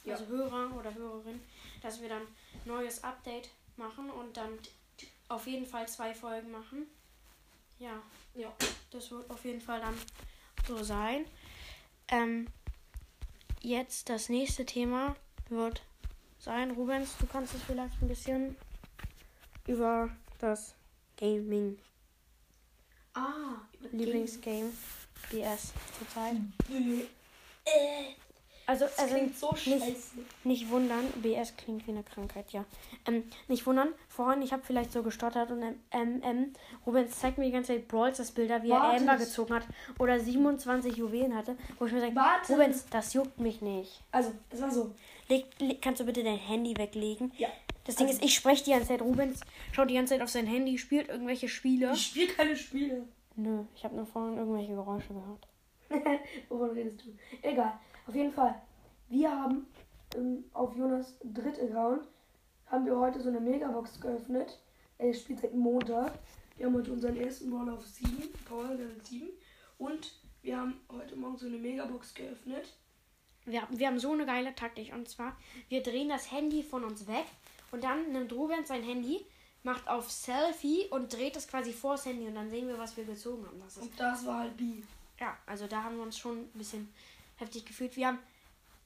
Ja. 0.06 0.14
Also 0.14 0.28
Hörer 0.28 0.74
oder 0.78 0.94
Hörerin, 0.94 1.42
dass 1.82 2.02
wir 2.02 2.08
dann 2.10 2.24
neues 2.66 3.04
Update 3.04 3.50
machen 3.76 4.10
und 4.10 4.38
dann 4.38 4.58
auf 5.28 5.46
jeden 5.48 5.66
Fall 5.66 5.88
zwei 5.88 6.14
Folgen 6.14 6.52
machen. 6.52 6.88
Ja, 7.80 8.02
Ja. 8.36 8.54
das 8.92 9.12
wird 9.12 9.30
auf 9.30 9.44
jeden 9.44 9.60
Fall 9.62 9.82
dann 9.82 9.98
so 10.66 10.82
sein. 10.82 11.26
Ähm, 12.08 12.48
jetzt 13.62 14.08
das 14.10 14.30
nächste 14.30 14.66
Thema 14.66 15.16
wird 15.50 15.82
sein. 16.40 16.72
Rubens, 16.72 17.18
du 17.20 17.26
kannst 17.28 17.54
es 17.54 17.64
vielleicht 17.64 18.02
ein 18.02 18.08
bisschen 18.08 18.56
über 19.68 20.10
das 20.40 20.76
Gaming, 21.34 21.78
Ah, 23.16 23.56
Lieblingsgame, 23.94 24.72
BS 25.32 25.72
zurzeit. 25.98 26.36
Äh, 27.64 28.16
Also, 28.66 28.84
das 28.86 29.00
also 29.00 29.16
klingt 29.16 29.38
so 29.38 29.52
nicht, 29.52 29.64
scheiße. 29.64 30.12
nicht 30.44 30.70
wundern, 30.70 31.06
BS 31.22 31.56
klingt 31.56 31.88
wie 31.88 31.92
eine 31.92 32.04
Krankheit, 32.04 32.52
ja. 32.52 32.66
Ähm, 33.08 33.24
nicht 33.48 33.66
wundern, 33.66 33.94
vorhin, 34.10 34.42
ich 34.42 34.52
habe 34.52 34.64
vielleicht 34.66 34.92
so 34.92 35.02
gestottert 35.02 35.50
und 35.52 35.64
ähm, 35.92 36.22
ähm, 36.24 36.54
Rubens 36.86 37.18
zeigt 37.18 37.38
mir 37.38 37.46
die 37.46 37.52
ganze 37.52 37.74
Zeit 37.74 37.88
Brawls 37.88 38.18
das 38.18 38.32
Bilder, 38.32 38.62
wie 38.64 38.72
er 38.72 38.82
Warte, 38.82 38.98
Amber 38.98 39.16
gezogen 39.16 39.54
hat 39.54 39.64
oder 40.00 40.20
27 40.20 40.98
Juwelen 40.98 41.36
hatte, 41.36 41.56
wo 41.80 41.86
ich 41.86 41.94
mir 41.94 42.02
sage, 42.02 42.16
Warte. 42.18 42.52
Rubens, 42.54 42.86
das 42.90 43.14
juckt 43.14 43.40
mich 43.40 43.62
nicht. 43.62 44.02
Also, 44.12 44.34
es 44.50 44.60
war 44.62 44.72
so. 44.72 44.94
Leg, 45.30 45.46
leg, 45.60 45.82
kannst 45.82 46.02
du 46.02 46.06
bitte 46.06 46.22
dein 46.24 46.38
Handy 46.38 46.76
weglegen? 46.76 47.32
Ja. 47.38 47.48
Das 47.86 47.96
Ding 47.96 48.08
Also- 48.08 48.20
ist, 48.20 48.26
ich 48.26 48.36
spreche 48.36 48.64
die 48.64 48.72
ganze 48.72 48.88
Zeit. 48.88 49.02
Rubens 49.02 49.42
schaut 49.72 49.90
die 49.90 49.96
ganze 49.96 50.14
Zeit 50.14 50.22
auf 50.22 50.30
sein 50.30 50.48
Handy, 50.48 50.78
spielt 50.78 51.10
irgendwelche 51.10 51.48
Spiele. 51.50 51.92
Ich 51.94 52.08
spiele 52.08 52.28
keine 52.34 52.56
Spiele. 52.56 53.08
Nö, 53.36 53.64
ich 53.76 53.84
habe 53.84 53.96
nur 53.96 54.06
vorhin 54.06 54.38
irgendwelche 54.38 54.74
Geräusche 54.74 55.14
gehört. 55.14 55.48
Wovon 56.50 56.70
redest 56.72 57.04
du? 57.06 57.10
Egal. 57.42 57.80
Auf 58.08 58.16
jeden 58.16 58.32
Fall. 58.32 58.62
Wir 59.10 59.32
haben 59.32 59.68
ähm, 60.16 60.44
auf 60.54 60.76
Jonas 60.76 61.16
Dritt-Account 61.24 62.08
haben 62.68 62.86
wir 62.86 62.98
heute 62.98 63.22
so 63.22 63.30
eine 63.30 63.40
Megabox 63.40 64.00
geöffnet. 64.00 64.60
Er 64.98 65.14
spielt 65.14 65.42
seit 65.42 65.54
Montag. 65.54 66.14
Wir 66.58 66.66
haben 66.68 66.76
heute 66.76 66.92
unseren 66.94 67.18
ersten 67.18 67.50
Brawler 67.50 67.74
auf 67.74 67.86
7, 67.86 68.10
Power 68.46 68.70
Level 68.70 69.00
7. 69.04 69.28
Und 69.78 70.20
wir 70.42 70.58
haben 70.58 70.80
heute 70.92 71.16
Morgen 71.16 71.38
so 71.38 71.48
eine 71.48 71.58
Megabox 71.58 72.14
geöffnet. 72.14 72.74
Wir, 73.46 73.68
wir 73.70 73.88
haben 73.88 74.00
so 74.00 74.12
eine 74.14 74.26
geile 74.26 74.56
Taktik. 74.56 74.94
Und 74.94 75.10
zwar, 75.10 75.36
wir 75.70 75.84
drehen 75.84 76.10
das 76.10 76.32
Handy 76.32 76.64
von 76.64 76.84
uns 76.84 77.08
weg 77.08 77.26
und 77.74 77.84
dann 77.84 78.12
nimmt 78.14 78.32
Rubens 78.32 78.70
sein 78.70 78.84
Handy, 78.84 79.26
macht 79.64 79.88
auf 79.88 80.10
Selfie 80.12 80.88
und 80.92 81.12
dreht 81.12 81.36
es 81.36 81.48
quasi 81.48 81.74
vor 81.74 81.96
das 81.96 82.06
Handy 82.06 82.28
und 82.28 82.36
dann 82.36 82.50
sehen 82.50 82.68
wir, 82.68 82.78
was 82.78 82.96
wir 82.96 83.04
gezogen 83.04 83.46
haben. 83.46 83.60
Das 83.62 83.78
ist, 83.78 83.84
Und 83.84 84.00
das 84.00 84.26
war 84.26 84.40
halt 84.40 84.56
B. 84.58 84.82
ja, 85.20 85.38
also 85.46 85.68
da 85.68 85.84
haben 85.84 85.98
wir 85.98 86.04
uns 86.04 86.18
schon 86.18 86.38
ein 86.38 86.50
bisschen 86.58 86.94
heftig 87.38 87.66
gefühlt. 87.66 87.96
Wir 87.96 88.08
haben 88.08 88.20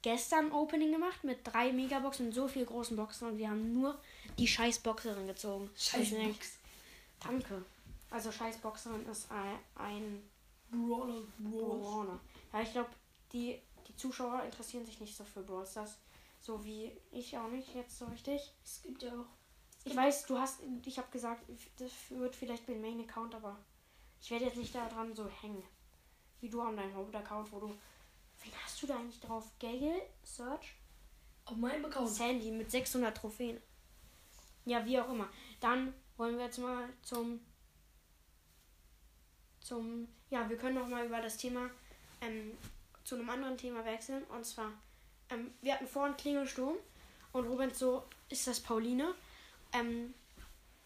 gestern 0.02 0.52
Opening 0.52 0.92
gemacht 0.92 1.24
mit 1.24 1.40
drei 1.44 1.72
Megaboxen 1.74 2.28
und 2.28 2.32
so 2.34 2.48
viel 2.48 2.66
großen 2.66 2.96
Boxen 2.96 3.28
und 3.28 3.38
wir 3.38 3.50
haben 3.50 3.74
nur 3.74 4.00
die 4.38 4.48
scheiß 4.48 4.80
Boxerin 4.80 5.28
gezogen. 5.28 5.70
Scheiß 5.76 6.10
Deswegen- 6.12 6.32
Box. 6.34 6.58
Danke. 7.20 7.66
Also 8.10 8.32
scheiß 8.32 8.58
Boxerin 8.60 9.06
ist 9.08 9.30
ein, 9.32 9.58
ein 9.76 10.24
Brawler, 10.72 11.24
Brawler. 11.40 11.80
Brawler. 11.80 12.20
Ja, 12.54 12.62
ich 12.62 12.72
glaube, 12.72 12.90
die, 13.34 13.60
die 13.88 13.96
Zuschauer 13.98 14.44
interessieren 14.44 14.86
sich 14.86 15.00
nicht 15.02 15.16
so 15.18 15.24
für 15.26 15.42
Brawl 15.42 15.66
Stars. 15.66 15.98
So 16.48 16.64
wie 16.64 16.98
ich 17.12 17.38
auch 17.38 17.50
nicht 17.50 17.76
jetzt 17.76 18.00
so 18.00 18.06
richtig. 18.06 18.54
Es 18.64 18.82
gibt 18.82 19.04
ja 19.04 19.12
auch. 19.12 19.26
Ich 19.84 19.94
weiß, 19.94 20.28
du 20.28 20.38
hast, 20.38 20.62
ich 20.86 20.98
habe 20.98 21.12
gesagt, 21.12 21.44
das 21.78 21.92
wird 22.08 22.38
vielleicht 22.38 22.70
mein 22.70 22.80
Main-Account, 22.80 23.36
aber 23.36 23.58
ich 24.22 24.32
werde 24.32 24.46
jetzt 24.46 24.56
nicht 24.56 24.74
daran 24.74 25.14
so 25.14 25.28
hängen. 25.28 25.62
Wie 26.40 26.50
du 26.50 26.62
an 26.62 26.78
deinem 26.78 26.96
Hauptaccount, 26.96 27.52
wo 27.52 27.60
du. 27.60 27.68
Wen 27.68 28.54
hast 28.64 28.82
du 28.82 28.88
da 28.88 28.96
eigentlich 28.96 29.20
drauf? 29.20 29.52
Gale? 29.60 30.02
Search? 30.24 30.76
Auf 31.44 31.58
meinem 31.58 31.84
Account. 31.84 32.12
Sandy 32.12 32.52
mit 32.52 32.72
600 32.72 33.18
Trophäen. 33.18 33.60
Ja, 34.64 34.86
wie 34.86 35.02
auch 35.02 35.10
immer. 35.10 35.28
Dann 35.60 35.94
wollen 36.16 36.38
wir 36.38 36.46
jetzt 36.46 36.60
mal 36.60 36.88
zum. 37.02 37.42
Zum. 39.60 40.08
Ja, 40.30 40.50
wir 40.50 40.56
können 40.56 40.76
noch 40.76 40.88
mal 40.88 41.06
über 41.08 41.20
das 41.20 41.36
Thema. 41.36 41.70
Ähm, 42.22 42.58
zu 43.04 43.16
einem 43.16 43.30
anderen 43.30 43.58
Thema 43.58 43.84
wechseln. 43.84 44.24
Und 44.24 44.46
zwar. 44.46 44.72
Ähm, 45.30 45.54
wir 45.62 45.74
hatten 45.74 45.88
vorhin 45.88 46.18
Klingelsturm. 46.18 46.78
Und 47.34 47.48
Rubens 47.48 47.80
so. 47.80 48.04
Ist 48.30 48.48
das 48.48 48.60
Pauline? 48.60 49.14
Ähm, 49.74 50.14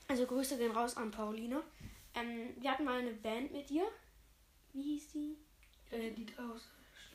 also 0.08 0.25
Grüße 0.25 0.58
gehen 0.58 0.71
raus 0.71 0.97
an 0.97 1.12
Pauline. 1.12 1.63
Ähm, 2.13 2.49
wir 2.60 2.71
hatten 2.71 2.84
mal 2.84 2.99
eine 2.99 3.13
Band 3.13 3.51
mit 3.51 3.71
ihr. 3.71 3.88
Wie 4.73 4.82
hieß 4.82 5.12
die? 5.13 5.38
Äh, 5.89 6.12
die 6.12 6.25
draus. 6.25 6.69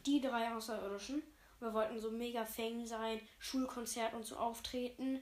die 0.05 0.21
drei 0.21 0.53
Außerirdischen. 0.53 1.23
Wir 1.61 1.73
wollten 1.73 1.99
so 1.99 2.11
mega 2.11 2.45
Fame 2.45 2.87
sein, 2.87 3.21
Schulkonzert 3.39 4.15
und 4.15 4.27
so 4.27 4.37
auftreten 4.37 5.21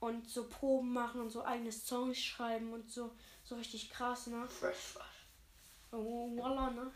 und 0.00 0.28
so 0.28 0.48
Proben 0.48 0.92
machen 0.92 1.20
und 1.20 1.30
so 1.30 1.44
eigene 1.44 1.72
Songs 1.72 2.18
schreiben 2.18 2.72
und 2.72 2.90
so, 2.90 3.12
so 3.44 3.54
richtig 3.54 3.90
krass, 3.90 4.26
ne? 4.26 4.48
Fresh, 4.48 4.76
fresh. 4.76 5.26
Oh, 5.92 6.28
voila, 6.36 6.70
ne? 6.70 6.92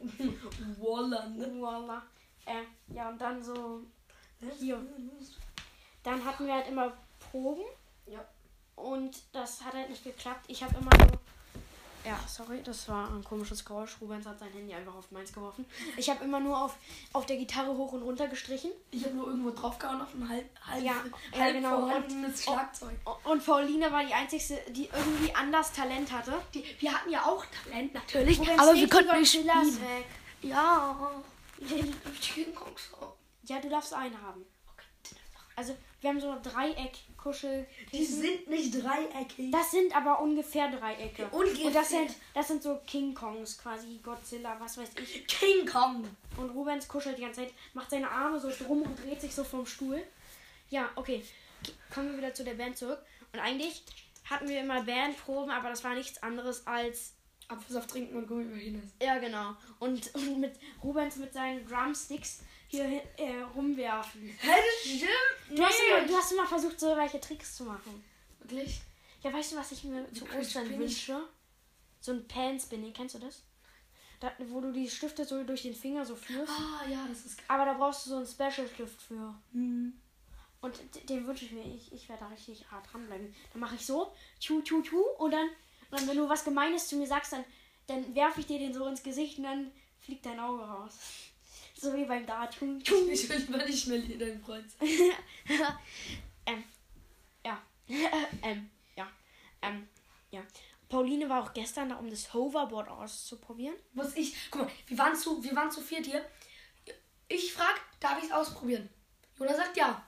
Walla, 0.78 1.28
ne? 1.28 1.60
Voila. 1.60 2.02
Äh, 2.44 2.64
ja, 2.94 3.08
und 3.08 3.20
dann 3.20 3.42
so, 3.42 3.86
hier, 4.58 4.80
dann 6.02 6.24
hatten 6.24 6.46
wir 6.46 6.54
halt 6.54 6.68
immer 6.68 6.92
Proben. 7.30 7.62
Ja. 8.06 8.24
Und 8.76 9.22
das 9.32 9.62
hat 9.62 9.74
halt 9.74 9.90
nicht 9.90 10.02
geklappt. 10.04 10.44
Ich 10.48 10.62
habe 10.62 10.74
immer 10.80 10.90
so. 10.98 11.18
Ja, 12.04 12.18
sorry, 12.26 12.60
das 12.64 12.88
war 12.88 13.08
ein 13.12 13.22
komisches 13.22 13.64
Geräusch. 13.64 13.96
Rubens 14.00 14.26
hat 14.26 14.36
sein 14.40 14.50
Handy 14.52 14.74
einfach 14.74 14.96
auf 14.96 15.12
meins 15.12 15.32
geworfen. 15.32 15.64
Ich 15.96 16.10
habe 16.10 16.24
immer 16.24 16.40
nur 16.40 16.60
auf, 16.60 16.74
auf 17.12 17.26
der 17.26 17.36
Gitarre 17.36 17.76
hoch 17.76 17.92
und 17.92 18.02
runter 18.02 18.26
gestrichen. 18.26 18.72
Ich 18.90 19.04
habe 19.04 19.14
nur 19.14 19.28
irgendwo 19.28 19.50
draufgehauen 19.52 20.00
auf 20.00 20.12
ein 20.14 20.28
halb, 20.28 20.50
halb, 20.66 20.82
Ja, 20.82 20.94
ja, 21.32 21.38
halb 21.38 21.54
genau. 21.54 21.78
vorhandenes 21.82 22.42
Schlagzeug. 22.42 22.96
Und 23.22 23.46
Pauline 23.46 23.92
war 23.92 24.04
die 24.04 24.12
einzige, 24.14 24.58
die 24.72 24.88
irgendwie 24.92 25.32
anders 25.32 25.72
Talent 25.72 26.10
hatte. 26.10 26.42
Die, 26.52 26.64
wir 26.80 26.92
hatten 26.92 27.10
ja 27.10 27.24
auch 27.24 27.44
Talent 27.64 27.94
natürlich, 27.94 28.40
Rubens 28.40 28.58
aber 28.58 28.74
wir 28.74 28.88
konnten 28.88 29.20
nicht 29.20 29.32
spielen. 29.32 29.46
weg. 29.80 30.06
Ja. 30.42 31.12
King 32.20 32.52
Kong 32.52 32.76
Song. 32.76 33.12
Ja, 33.52 33.60
du 33.60 33.68
darfst 33.68 33.92
einen 33.92 34.18
haben. 34.22 34.46
Okay, 34.66 35.16
Also, 35.56 35.76
wir 36.00 36.08
haben 36.08 36.18
so 36.18 36.34
dreieck 36.42 36.92
Die 37.06 37.16
kuschelkissen 37.18 38.20
sind 38.22 38.48
nicht 38.48 38.82
dreieckig. 38.82 39.50
Das 39.50 39.70
sind 39.70 39.94
aber 39.94 40.22
ungefähr 40.22 40.70
Dreiecke. 40.70 41.28
Ungefähr. 41.30 41.66
Und 41.66 41.74
das 41.74 41.90
sind, 41.90 42.14
das 42.32 42.48
sind 42.48 42.62
so 42.62 42.80
King 42.86 43.12
Kongs 43.12 43.58
quasi, 43.58 44.00
Godzilla, 44.02 44.58
was 44.58 44.78
weiß 44.78 44.92
ich. 45.02 45.26
King 45.26 45.66
Kong. 45.66 46.08
Und 46.38 46.48
Rubens 46.48 46.88
kuschelt 46.88 47.18
die 47.18 47.22
ganze 47.22 47.42
Zeit, 47.42 47.52
macht 47.74 47.90
seine 47.90 48.10
Arme 48.10 48.40
so 48.40 48.48
drum 48.48 48.82
und 48.82 48.98
dreht 49.04 49.20
sich 49.20 49.34
so 49.34 49.44
vom 49.44 49.66
Stuhl. 49.66 50.02
Ja, 50.70 50.88
okay. 50.96 51.22
Kommen 51.92 52.12
wir 52.12 52.16
wieder 52.16 52.32
zu 52.32 52.44
der 52.44 52.54
Band 52.54 52.78
zurück. 52.78 53.00
Und 53.34 53.38
eigentlich 53.38 53.84
hatten 54.30 54.48
wir 54.48 54.60
immer 54.60 54.82
Bandproben, 54.82 55.50
aber 55.50 55.68
das 55.68 55.84
war 55.84 55.94
nichts 55.94 56.22
anderes 56.22 56.66
als. 56.66 57.16
Apfelsaft 57.48 57.90
trinken 57.90 58.16
und 58.16 58.26
Gummibärchen 58.26 58.82
essen. 58.82 58.94
Ja, 59.02 59.18
genau. 59.18 59.54
Und, 59.78 60.14
und 60.14 60.40
mit 60.40 60.54
Rubens 60.82 61.16
mit 61.16 61.34
seinen 61.34 61.66
Drumsticks 61.66 62.40
hier 62.72 63.02
äh, 63.18 63.42
rumwerfen. 63.54 64.22
Hä, 64.40 64.48
das 64.50 64.90
stimmt. 64.90 65.58
Du 65.58 65.62
hast, 65.62 65.78
immer, 65.78 66.06
du 66.06 66.16
hast 66.16 66.32
immer 66.32 66.46
versucht, 66.46 66.80
so 66.80 66.96
welche 66.96 67.20
Tricks 67.20 67.56
zu 67.56 67.64
machen. 67.64 68.02
Wirklich? 68.40 68.80
Ja, 69.22 69.32
weißt 69.32 69.52
du, 69.52 69.56
was 69.56 69.72
ich 69.72 69.84
mir 69.84 70.10
zu 70.12 70.24
Ostern 70.36 70.70
wünsche? 70.78 71.20
So 72.00 72.12
ein 72.12 72.26
Pan-Spinning, 72.26 72.94
kennst 72.94 73.14
du 73.14 73.18
das? 73.18 73.42
Da, 74.20 74.32
wo 74.38 74.60
du 74.60 74.72
die 74.72 74.88
Stifte 74.88 75.24
so 75.24 75.44
durch 75.44 75.62
den 75.62 75.74
Finger 75.74 76.06
so 76.06 76.16
führst. 76.16 76.50
Ah, 76.50 76.88
ja, 76.88 77.06
das 77.08 77.26
ist 77.26 77.36
geil. 77.38 77.46
Aber 77.48 77.66
da 77.66 77.74
brauchst 77.74 78.06
du 78.06 78.10
so 78.10 78.16
einen 78.16 78.26
Special-Stift 78.26 79.02
für. 79.02 79.34
Hm. 79.52 79.92
Und 80.62 80.80
den 81.08 81.26
wünsche 81.26 81.44
ich 81.44 81.52
mir. 81.52 81.64
Ich, 81.64 81.92
ich 81.92 82.08
werde 82.08 82.24
da 82.24 82.28
richtig 82.28 82.70
hart 82.70 82.90
dranbleiben. 82.90 83.34
Dann 83.52 83.60
mache 83.60 83.74
ich 83.74 83.84
so, 83.84 84.14
tu, 84.40 84.62
tu, 84.62 84.80
tu. 84.80 85.02
Und 85.18 85.32
dann, 85.32 85.48
und 85.90 86.00
dann, 86.00 86.08
wenn 86.08 86.16
du 86.16 86.28
was 86.28 86.44
Gemeines 86.44 86.88
zu 86.88 86.96
mir 86.96 87.06
sagst, 87.06 87.32
dann, 87.32 87.44
dann 87.88 88.14
werfe 88.14 88.40
ich 88.40 88.46
dir 88.46 88.58
den 88.58 88.72
so 88.72 88.86
ins 88.86 89.02
Gesicht 89.02 89.36
und 89.38 89.44
dann 89.44 89.72
fliegt 90.00 90.24
dein 90.24 90.40
Auge 90.40 90.62
raus. 90.62 90.98
So 91.82 91.92
wie 91.94 92.04
beim 92.04 92.24
Dart. 92.24 92.56
Ich 92.60 93.28
will 93.28 93.48
mal 93.48 93.66
nicht 93.66 93.88
mehr 93.88 93.98
dein 93.98 94.40
Freund 94.40 94.70
sein. 94.70 94.88
ähm, 96.46 96.64
ja. 97.44 97.60
ähm, 98.42 98.70
ja. 98.96 99.10
Ähm, 99.60 99.88
ja. 100.30 100.42
Pauline 100.88 101.28
war 101.28 101.42
auch 101.42 101.52
gestern 101.52 101.88
da, 101.88 101.96
um 101.96 102.08
das 102.08 102.32
Hoverboard 102.32 102.88
auszuprobieren. 102.88 103.74
Muss 103.94 104.14
ich. 104.14 104.32
Guck 104.52 104.62
mal, 104.62 104.70
wir 104.86 104.96
waren 104.96 105.16
zu, 105.16 105.42
wir 105.42 105.56
waren 105.56 105.72
zu 105.72 105.80
viert 105.80 106.06
hier. 106.06 106.24
Ich 107.26 107.52
frag, 107.52 107.80
darf 107.98 108.18
ich 108.18 108.26
es 108.26 108.32
ausprobieren? 108.32 108.88
Jonas 109.36 109.56
sagt 109.56 109.76
ja. 109.76 110.06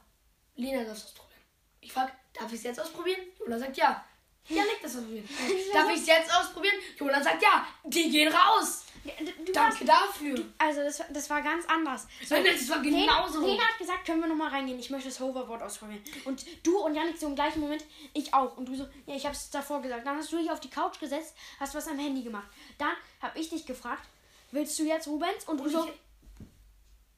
Lena 0.55 0.85
darf 0.85 0.97
es 0.97 1.07
ausprobieren. 1.07 1.43
Ich 1.81 1.93
frag, 1.93 2.13
darf 2.35 2.53
ich 2.53 2.59
es 2.59 2.63
jetzt 2.63 2.81
ausprobieren? 2.81 3.21
Jonas 3.41 3.61
sagt 3.61 3.77
ja. 3.77 4.05
Janik 4.47 4.79
das 4.81 4.95
ausprobieren. 4.95 5.29
darf 5.73 5.91
ich 5.91 6.01
es 6.03 6.07
jetzt 6.07 6.33
ausprobieren? 6.33 6.77
Jonas 6.97 7.25
sagt 7.25 7.43
ja. 7.43 7.67
Die 7.83 8.11
gehen 8.11 8.33
raus. 8.33 8.84
Ja, 9.05 9.13
du 9.45 9.53
Danke 9.53 9.85
dafür. 9.85 10.43
Also 10.57 10.81
das, 10.83 10.99
war- 11.01 11.07
das 11.11 11.29
war 11.29 11.43
ganz 11.43 11.67
anders. 11.67 12.07
So, 12.27 12.35
Nein, 12.35 12.45
das 12.47 12.69
war 12.71 12.79
Lena, 12.81 12.99
genauso. 13.01 13.47
Lena 13.47 13.63
hat 13.63 13.79
gesagt, 13.79 14.07
können 14.07 14.21
wir 14.21 14.29
nochmal 14.29 14.49
reingehen. 14.49 14.79
Ich 14.79 14.89
möchte 14.89 15.09
das 15.09 15.21
Hoverboard 15.21 15.63
ausprobieren. 15.63 16.03
Und 16.25 16.45
du 16.63 16.79
und 16.79 16.95
Janik 16.95 17.19
so 17.19 17.27
im 17.27 17.35
gleichen 17.35 17.61
Moment, 17.61 17.85
ich 18.15 18.33
auch. 18.33 18.57
Und 18.57 18.67
du 18.67 18.75
so, 18.75 18.85
ja, 19.07 19.15
ich 19.15 19.25
habe 19.27 19.35
es 19.35 19.51
davor 19.51 19.83
gesagt. 19.83 20.07
Dann 20.07 20.17
hast 20.17 20.33
du 20.33 20.39
dich 20.39 20.51
auf 20.51 20.61
die 20.61 20.71
Couch 20.71 20.99
gesetzt, 21.01 21.35
hast 21.61 21.75
was 21.75 21.87
am 21.89 21.99
Handy 21.99 22.23
gemacht. 22.23 22.49
Dann 22.79 22.93
habe 23.21 23.39
ich 23.39 23.51
dich 23.51 23.67
gefragt, 23.67 24.09
willst 24.53 24.79
du 24.79 24.85
jetzt 24.85 25.07
Rubens? 25.07 25.45
Und 25.47 25.59
du 25.59 25.65
Und 25.65 25.71
so, 25.71 25.89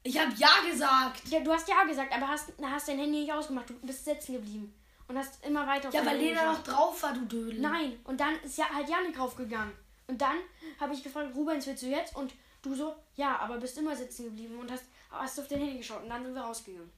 ich, 0.03 0.13
ich 0.13 0.19
habe 0.19 0.33
ja 0.37 0.49
gesagt. 0.69 1.21
ja, 1.29 1.39
du 1.39 1.53
hast 1.53 1.67
ja 1.69 1.83
gesagt, 1.85 2.13
aber 2.13 2.27
hast, 2.27 2.49
hast 2.61 2.87
dein 2.89 2.99
Handy 2.99 3.19
nicht 3.21 3.31
ausgemacht. 3.31 3.69
Du 3.69 3.73
bist 3.75 4.03
sitzen 4.05 4.33
geblieben. 4.33 4.73
Und 5.07 5.17
hast 5.17 5.43
immer 5.45 5.65
weiter 5.65 5.87
auf 5.87 5.93
Ja, 5.93 6.05
weil 6.05 6.17
Lena 6.17 6.51
noch 6.51 6.63
drauf 6.63 7.01
war, 7.01 7.13
du 7.13 7.21
Dödel. 7.21 7.61
Nein. 7.61 7.97
Und 8.03 8.19
dann 8.19 8.35
ist 8.43 8.57
ja 8.57 8.69
halt 8.69 8.89
Janik 8.89 9.17
raufgegangen. 9.17 9.71
Und 10.07 10.21
dann 10.21 10.37
habe 10.79 10.93
ich 10.93 11.03
gefragt, 11.03 11.35
Rubens, 11.35 11.67
willst 11.67 11.83
du 11.83 11.87
jetzt? 11.87 12.15
Und 12.15 12.33
du 12.61 12.73
so, 12.73 12.95
ja, 13.15 13.37
aber 13.39 13.57
bist 13.57 13.77
immer 13.77 13.95
sitzen 13.95 14.25
geblieben 14.25 14.57
und 14.57 14.71
hast, 14.71 14.85
hast 15.11 15.39
auf 15.39 15.47
dein 15.47 15.59
Handy 15.59 15.77
geschaut. 15.77 16.03
Und 16.03 16.09
dann 16.09 16.23
sind 16.23 16.33
wir 16.33 16.41
rausgegangen. 16.41 16.91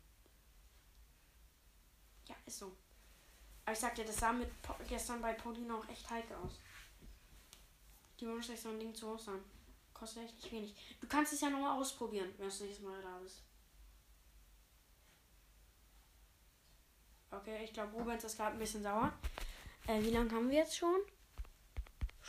Ja, 2.27 2.35
ist 2.45 2.59
so. 2.59 2.75
Aber 3.65 3.73
ich 3.73 3.79
sag 3.79 3.95
dir, 3.95 4.05
das 4.05 4.17
sah 4.17 4.31
mit 4.31 4.49
gestern 4.87 5.21
bei 5.21 5.33
Pauline 5.33 5.75
auch 5.75 5.87
echt 5.89 6.09
heikel 6.09 6.35
aus. 6.37 6.59
Die 8.19 8.27
wünscht 8.27 8.49
sich 8.49 8.61
so 8.61 8.69
ein 8.69 8.79
Ding 8.79 8.93
zu 8.93 9.07
Hause 9.09 9.31
an. 9.31 9.43
Kostet 9.93 10.23
echt 10.23 10.35
nicht 10.35 10.51
wenig. 10.51 10.75
Du 11.01 11.07
kannst 11.07 11.33
es 11.33 11.41
ja 11.41 11.49
nochmal 11.49 11.79
ausprobieren, 11.79 12.33
wenn 12.37 12.49
du 12.49 12.63
nächstes 12.63 12.79
Mal 12.81 13.01
da 13.01 13.17
bist. 13.19 13.43
Okay, 17.31 17.63
ich 17.63 17.73
glaube, 17.73 17.93
Rubens 17.93 18.23
ist 18.23 18.37
gerade 18.37 18.53
ein 18.53 18.59
bisschen 18.59 18.83
sauer. 18.83 19.13
Äh, 19.87 20.01
wie 20.01 20.09
lange 20.09 20.31
haben 20.31 20.49
wir 20.49 20.57
jetzt 20.57 20.77
schon? 20.77 20.99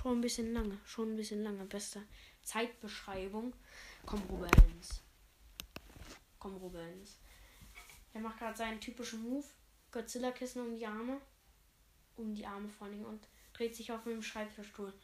Schon 0.01 0.19
ein 0.19 0.21
bisschen 0.23 0.55
lange. 0.55 0.79
Schon 0.87 1.13
ein 1.13 1.17
bisschen 1.17 1.43
lange. 1.43 1.65
Beste 1.67 2.03
Zeitbeschreibung. 2.43 3.53
Komm, 4.07 4.23
Rubens. 4.31 5.03
Komm, 6.39 6.57
Rubens. 6.57 7.19
Er 8.15 8.23
macht 8.23 8.39
gerade 8.39 8.57
seinen 8.57 8.81
typischen 8.81 9.23
Move. 9.23 9.45
Godzilla-Kissen 9.93 10.63
um 10.63 10.75
die 10.75 10.87
Arme. 10.87 11.21
Um 12.17 12.35
die 12.35 12.47
Arme 12.47 12.71
vor 12.71 12.87
allem 12.87 13.05
und 13.05 13.29
dreht 13.53 13.77
sich 13.77 13.93
auf 13.93 14.05
dem 14.05 14.23
Schreibtischstuhl. 14.23 14.95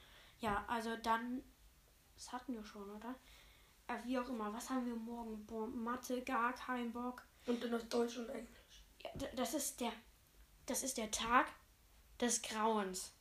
Ja, 0.41 0.65
also 0.67 0.97
dann. 0.97 1.43
Das 2.15 2.33
hatten 2.33 2.55
wir 2.55 2.65
schon, 2.65 2.89
oder? 2.89 3.15
Äh, 3.89 3.99
wie 4.05 4.19
auch 4.19 4.29
immer. 4.31 4.51
Was 4.55 4.71
haben 4.71 4.87
wir 4.87 4.97
morgen? 4.97 5.45
Boah, 5.45 5.67
Mathe, 5.67 6.23
gar 6.23 6.55
kein 6.55 6.91
Bock. 6.91 7.23
Und 7.45 7.63
dann 7.63 7.73
noch 7.73 7.83
Deutsch 7.83 8.17
und 8.17 8.31
Englisch. 8.31 8.87
Ja, 9.03 9.11
das 9.37 9.53
ist 9.53 9.79
der. 9.79 9.93
Das 10.65 10.83
ist 10.83 10.97
der 10.97 11.11
Tag 11.11 11.49
des 12.19 12.41
Grauens. 12.41 13.13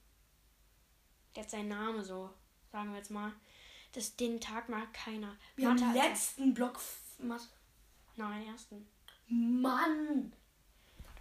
Jetzt 1.35 1.51
sein 1.51 1.67
Name 1.67 2.03
so, 2.03 2.29
sagen 2.71 2.91
wir 2.91 2.97
jetzt 2.97 3.11
mal. 3.11 3.31
Das, 3.93 4.15
den 4.15 4.39
Tag 4.41 4.69
mag 4.69 4.93
keiner. 4.93 5.35
Wir 5.55 5.69
Mathe 5.69 5.85
haben 5.85 5.99
hat- 5.99 6.09
letzten 6.09 6.53
Block. 6.53 6.79
Mathe. 7.19 7.45
Nein, 8.17 8.47
ersten. 8.47 8.87
Mann! 9.27 10.33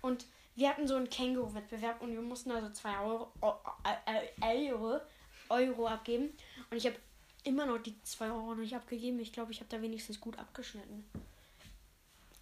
Und 0.03 0.27
wir 0.55 0.69
hatten 0.69 0.87
so 0.87 0.95
einen 0.97 1.09
Känguru-Wettbewerb 1.09 2.01
und 2.03 2.13
wir 2.13 2.21
mussten 2.21 2.51
also 2.53 2.71
zwei 2.71 2.99
Euro, 2.99 3.33
äh, 3.85 4.29
äh, 4.43 4.71
Euro, 4.73 5.01
Euro 5.49 5.87
abgeben. 5.89 6.37
Und 6.71 6.77
ich 6.77 6.87
habe 6.87 6.97
immer 7.45 7.67
noch 7.67 7.79
die 7.79 8.01
zwei 8.03 8.27
Euro 8.31 8.55
nicht 8.55 8.75
abgegeben. 8.77 9.19
Ich 9.21 9.33
glaube, 9.33 9.53
ich 9.53 9.61
habe 9.61 9.71
da 9.71 9.81
wenigstens 9.83 10.21
gut 10.21 10.39
abgeschnitten. 10.39 11.05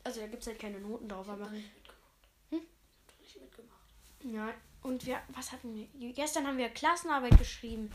Also 0.05 0.21
da 0.21 0.27
gibt 0.27 0.43
es 0.43 0.49
halt 0.49 0.59
keine 0.59 0.81
Noten 0.81 1.09
drauf, 1.09 1.27
Ich 1.27 1.33
aber. 1.33 1.45
da 1.45 1.51
nicht 1.51 1.73
mitgemacht. 1.75 2.01
Hm? 2.51 2.61
Ich 2.61 3.01
hab 3.01 3.07
da 3.09 3.23
nicht 3.23 3.41
mitgemacht. 3.41 4.51
Ja, 4.51 4.55
und 4.83 5.07
wir, 5.07 5.21
was 5.29 5.53
hatten 5.53 5.75
wir? 5.75 6.13
Gestern 6.13 6.47
haben 6.47 6.59
wir 6.59 6.69
Klassenarbeit 6.69 7.39
geschrieben 7.39 7.91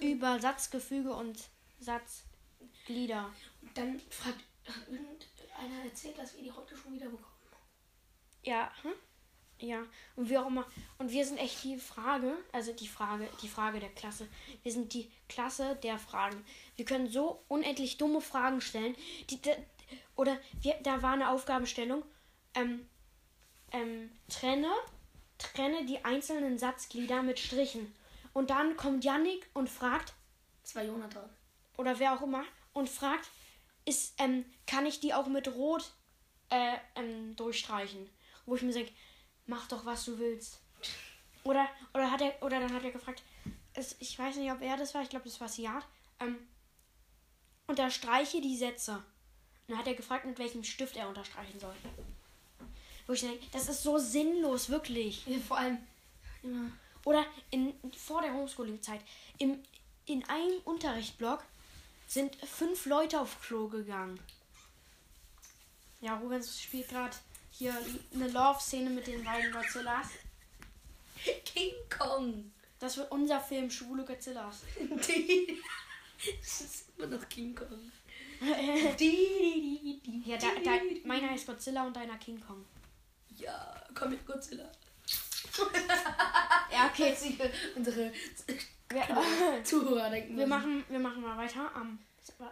über 0.00 0.38
Satzgefüge 0.40 1.12
und 1.12 1.38
Satzglieder. 1.78 3.30
Und 3.62 3.76
dann 3.76 4.00
fragt 4.10 4.44
irgendeiner 4.88 5.84
erzählt, 5.84 6.18
dass 6.18 6.34
wir 6.36 6.42
die 6.42 6.52
heute 6.52 6.76
schon 6.76 6.94
wieder 6.94 7.08
bekommen. 7.08 7.26
Ja, 8.42 8.72
hm? 8.82 8.92
ja. 9.58 9.84
Und 10.16 10.30
wie 10.30 10.38
auch 10.38 10.46
immer. 10.46 10.66
Und 10.98 11.10
wir 11.10 11.26
sind 11.26 11.38
echt 11.38 11.62
die 11.62 11.76
Frage, 11.76 12.36
also 12.52 12.72
die 12.72 12.88
Frage, 12.88 13.28
die 13.42 13.48
Frage 13.48 13.80
der 13.80 13.90
Klasse. 13.90 14.28
Wir 14.62 14.72
sind 14.72 14.94
die 14.94 15.10
Klasse 15.28 15.76
der 15.82 15.98
Fragen. 15.98 16.42
Wir 16.76 16.84
können 16.84 17.08
so 17.08 17.44
unendlich 17.48 17.98
dumme 17.98 18.20
Fragen 18.20 18.60
stellen. 18.60 18.96
Die, 19.28 19.40
die, 19.40 19.52
oder 20.16 20.38
wir, 20.62 20.78
da 20.82 21.02
war 21.02 21.12
eine 21.12 21.30
Aufgabenstellung. 21.30 22.02
Ähm, 22.54 22.86
ähm, 23.72 24.10
trenne, 24.28 24.72
trenne 25.40 25.84
die 25.86 26.04
einzelnen 26.04 26.58
Satzglieder 26.58 27.22
mit 27.22 27.38
Strichen. 27.38 27.94
Und 28.32 28.50
dann 28.50 28.76
kommt 28.76 29.04
Yannick 29.04 29.48
und 29.54 29.68
fragt, 29.68 30.14
Das 30.62 30.74
war 30.74 30.84
Jonathan. 30.84 31.28
oder 31.76 31.98
wer 31.98 32.14
auch 32.14 32.22
immer 32.22 32.44
und 32.72 32.88
fragt, 32.88 33.28
ist, 33.84 34.14
ähm, 34.20 34.44
kann 34.66 34.86
ich 34.86 35.00
die 35.00 35.14
auch 35.14 35.26
mit 35.26 35.48
Rot 35.48 35.92
äh, 36.50 36.76
ähm, 36.94 37.34
durchstreichen? 37.36 38.08
Wo 38.46 38.54
ich 38.54 38.62
mir 38.62 38.72
denke, 38.72 38.92
mach 39.46 39.66
doch 39.68 39.84
was 39.84 40.04
du 40.04 40.18
willst. 40.18 40.60
Oder, 41.42 41.68
oder 41.94 42.10
hat 42.10 42.20
er, 42.20 42.42
oder 42.42 42.60
dann 42.60 42.72
hat 42.72 42.84
er 42.84 42.92
gefragt, 42.92 43.22
es, 43.72 43.96
ich 44.00 44.18
weiß 44.18 44.36
nicht, 44.36 44.52
ob 44.52 44.60
er 44.60 44.76
das 44.76 44.94
war, 44.94 45.02
ich 45.02 45.08
glaube, 45.08 45.24
das 45.24 45.40
war 45.40 45.48
Siad, 45.48 45.84
ähm, 46.20 46.38
unterstreiche 47.66 48.40
die 48.40 48.56
Sätze. 48.56 48.92
Und 48.92 49.04
dann 49.68 49.78
hat 49.78 49.86
er 49.86 49.94
gefragt, 49.94 50.24
mit 50.24 50.38
welchem 50.38 50.64
Stift 50.64 50.96
er 50.96 51.08
unterstreichen 51.08 51.58
soll. 51.58 51.74
Wo 53.10 53.14
ich 53.14 53.22
denke, 53.22 53.44
das 53.50 53.68
ist 53.68 53.82
so 53.82 53.98
sinnlos, 53.98 54.68
wirklich. 54.68 55.26
Ja, 55.26 55.36
vor 55.40 55.58
allem 55.58 55.78
immer. 56.44 56.70
Oder 57.04 57.26
in, 57.50 57.74
vor 57.96 58.22
der 58.22 58.32
Homeschooling-Zeit. 58.32 59.00
Im, 59.38 59.58
in 60.06 60.24
einem 60.28 60.60
Unterrichtsblock 60.64 61.42
sind 62.06 62.36
fünf 62.36 62.86
Leute 62.86 63.20
auf 63.20 63.42
Klo 63.42 63.66
gegangen. 63.66 64.20
Ja, 66.00 66.18
Rubens 66.18 66.62
spielt 66.62 66.88
gerade 66.88 67.16
hier 67.50 67.76
eine 68.14 68.28
Love-Szene 68.28 68.90
mit 68.90 69.08
den 69.08 69.24
beiden 69.24 69.50
Godzillas. 69.50 70.06
King 71.44 71.74
Kong. 71.98 72.52
Das 72.78 72.96
wird 72.96 73.10
unser 73.10 73.40
Film 73.40 73.72
Schwule 73.72 74.04
Godzillas. 74.04 74.62
Das 76.40 76.60
ist 76.60 76.84
immer 76.96 77.08
noch 77.08 77.28
King 77.28 77.56
Kong. 77.56 77.90
Ja, 80.24 80.36
da, 80.36 80.46
da, 80.62 80.80
meiner 81.04 81.34
ist 81.34 81.48
Godzilla 81.48 81.84
und 81.84 81.96
deiner 81.96 82.16
King 82.16 82.40
Kong. 82.40 82.64
Ja, 83.40 83.74
komm 83.94 84.10
mit 84.10 84.26
Godzilla. 84.26 84.70
Ja, 86.70 86.86
okay. 86.86 87.14
Unsere 87.74 88.12
Wir, 88.90 89.64
Zuhörer 89.64 90.10
denken. 90.10 90.36
wir, 90.36 90.46
machen, 90.46 90.84
wir 90.88 90.98
machen 90.98 91.22
mal 91.22 91.36
weiter 91.36 91.70
am, 91.74 91.98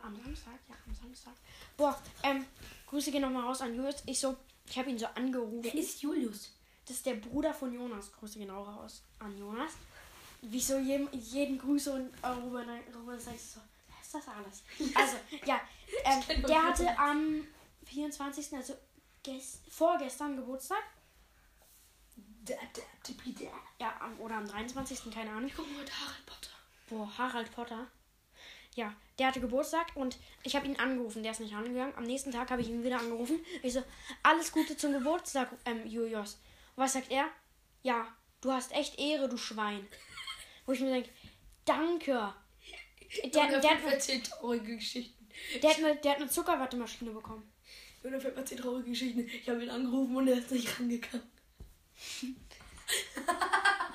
am 0.02 0.16
Samstag. 0.16 0.58
Ja, 0.68 0.74
am 0.86 0.94
Samstag. 0.94 1.34
Boah, 1.76 2.00
ähm, 2.22 2.44
Grüße 2.86 3.10
gehen 3.10 3.22
nochmal 3.22 3.44
raus 3.44 3.60
an 3.60 3.74
Julius. 3.74 4.02
Ich 4.06 4.18
so, 4.18 4.36
ich 4.66 4.78
habe 4.78 4.90
ihn 4.90 4.98
so 4.98 5.06
angerufen. 5.06 5.62
Wer 5.62 5.74
ist 5.74 6.02
Julius? 6.02 6.52
Das 6.86 6.96
ist 6.96 7.06
der 7.06 7.14
Bruder 7.14 7.52
von 7.52 7.72
Jonas. 7.72 8.12
Grüße 8.12 8.38
genau 8.38 8.62
raus 8.62 9.02
an 9.18 9.36
Jonas. 9.38 9.72
Wie 10.40 10.56
ich 10.56 10.66
so 10.66 10.78
jedem, 10.78 11.08
jeden 11.12 11.58
Grüße 11.58 11.92
und 11.92 12.10
äh, 12.22 12.28
Ruben, 12.28 12.68
Ruben 12.94 13.18
sag 13.18 13.34
ich 13.34 13.42
so, 13.42 13.60
wer 13.88 14.00
ist 14.00 14.14
das 14.14 14.28
alles? 14.28 14.62
Also, 14.94 15.16
ja, 15.44 15.60
ähm, 16.04 16.42
der 16.42 16.62
hatte 16.62 16.98
am 16.98 17.44
24., 17.86 18.52
also 18.54 18.74
vorgestern 19.70 20.36
Geburtstag. 20.36 20.82
Ja, 23.78 23.94
am, 24.00 24.18
oder 24.20 24.36
am 24.36 24.46
23., 24.46 25.12
keine 25.12 25.30
Ahnung. 25.30 25.46
Ich 25.46 25.54
gucke 25.54 25.68
heute 25.78 25.92
Harry 25.92 26.22
Potter. 26.24 26.50
Boah, 26.88 27.18
Harald 27.18 27.52
Potter. 27.52 27.86
Ja, 28.74 28.94
der 29.18 29.26
hatte 29.26 29.40
Geburtstag 29.40 29.88
und 29.96 30.18
ich 30.44 30.54
habe 30.54 30.66
ihn 30.66 30.78
angerufen. 30.78 31.22
Der 31.22 31.32
ist 31.32 31.40
nicht 31.40 31.54
rangegangen. 31.54 31.94
Am 31.96 32.04
nächsten 32.04 32.30
Tag 32.30 32.50
habe 32.50 32.62
ich 32.62 32.68
ihn 32.68 32.84
wieder 32.84 32.98
angerufen. 32.98 33.40
Ich 33.62 33.72
so, 33.72 33.82
alles 34.22 34.52
Gute 34.52 34.76
zum 34.76 34.92
Geburtstag, 34.92 35.50
ähm, 35.64 35.86
Julius. 35.86 36.34
Und 36.76 36.84
was 36.84 36.92
sagt 36.92 37.10
er? 37.10 37.28
Ja, 37.82 38.06
du 38.40 38.52
hast 38.52 38.72
echt 38.72 38.98
Ehre, 38.98 39.28
du 39.28 39.36
Schwein. 39.36 39.86
Wo 40.66 40.72
ich 40.72 40.80
mir 40.80 40.90
denke, 40.90 41.10
danke. 41.64 42.34
Der, 43.24 43.30
der, 43.30 43.60
der, 43.60 43.70
hat, 43.70 44.08
der, 45.62 45.70
hat 45.70 45.78
eine, 45.78 45.96
der 45.96 46.10
hat 46.12 46.18
eine 48.04 48.18
Zuckerwattemaschine 48.18 48.22
bekommen. 48.22 48.22
Jonas 48.22 48.24
erzählt 48.24 48.60
traurige 48.60 48.90
Geschichten. 48.90 49.20
Ich 49.20 49.48
habe 49.48 49.62
ihn 49.64 49.70
angerufen 49.70 50.16
und 50.16 50.28
er 50.28 50.38
ist 50.38 50.50
nicht 50.50 50.78
rangegangen. 50.80 51.26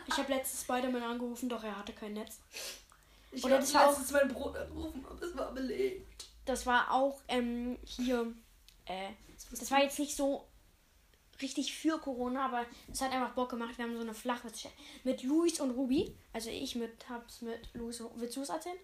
Ich 0.08 0.18
habe 0.18 0.34
letztes 0.34 0.62
Spider-Man 0.62 1.02
angerufen, 1.04 1.50
doch 1.50 1.64
er 1.64 1.78
hatte 1.78 1.94
kein 1.94 2.14
Netz. 2.14 2.40
Ich 3.32 3.44
Oder 3.44 3.56
habe 3.56 3.64
das 3.64 3.74
war 3.74 3.90
auch- 3.90 4.12
meinen 4.12 4.34
Bruder 4.34 4.62
angerufen, 4.62 5.06
aber 5.10 5.22
es 5.26 5.36
war 5.36 5.52
belegt. 5.54 6.26
Das 6.46 6.66
war 6.66 6.92
auch 6.92 7.22
ähm, 7.28 7.78
hier. 7.84 8.34
Äh, 8.86 9.10
das 9.50 9.72
war 9.72 9.82
jetzt 9.82 9.98
nicht 9.98 10.16
so 10.16 10.48
richtig 11.42 11.74
für 11.76 11.98
Corona, 12.00 12.46
aber 12.46 12.66
es 12.92 13.02
hat 13.02 13.12
einfach 13.12 13.34
Bock 13.34 13.50
gemacht. 13.50 13.78
Wir 13.78 13.86
haben 13.86 13.96
so 13.96 14.02
eine 14.02 14.14
Flachwitz 14.14 14.68
mit 15.04 15.24
Luis 15.24 15.60
und 15.60 15.72
Ruby. 15.72 16.16
Also 16.34 16.50
ich 16.50 16.76
mit 16.76 17.10
hab's 17.10 17.42
mit 17.42 17.70
Luis. 17.74 18.00
und- 18.02 18.20
Willst 18.20 18.36
du 18.38 18.42
es 18.42 18.50
erzählen? 18.50 18.78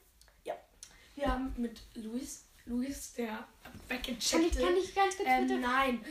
Wir 1.16 1.28
haben 1.28 1.54
mit 1.58 1.82
Luis, 1.96 2.46
Luis, 2.70 3.14
der 3.14 3.28
Kann 3.28 4.00
ich, 4.02 4.08
weggecheckte. 4.08 4.62
kann 4.62 4.78
ich 4.78 4.96
ganz 4.96 5.18
kurz 5.18 5.28
Ähm, 5.30 5.48
bitte? 5.48 5.60
nein, 5.60 6.06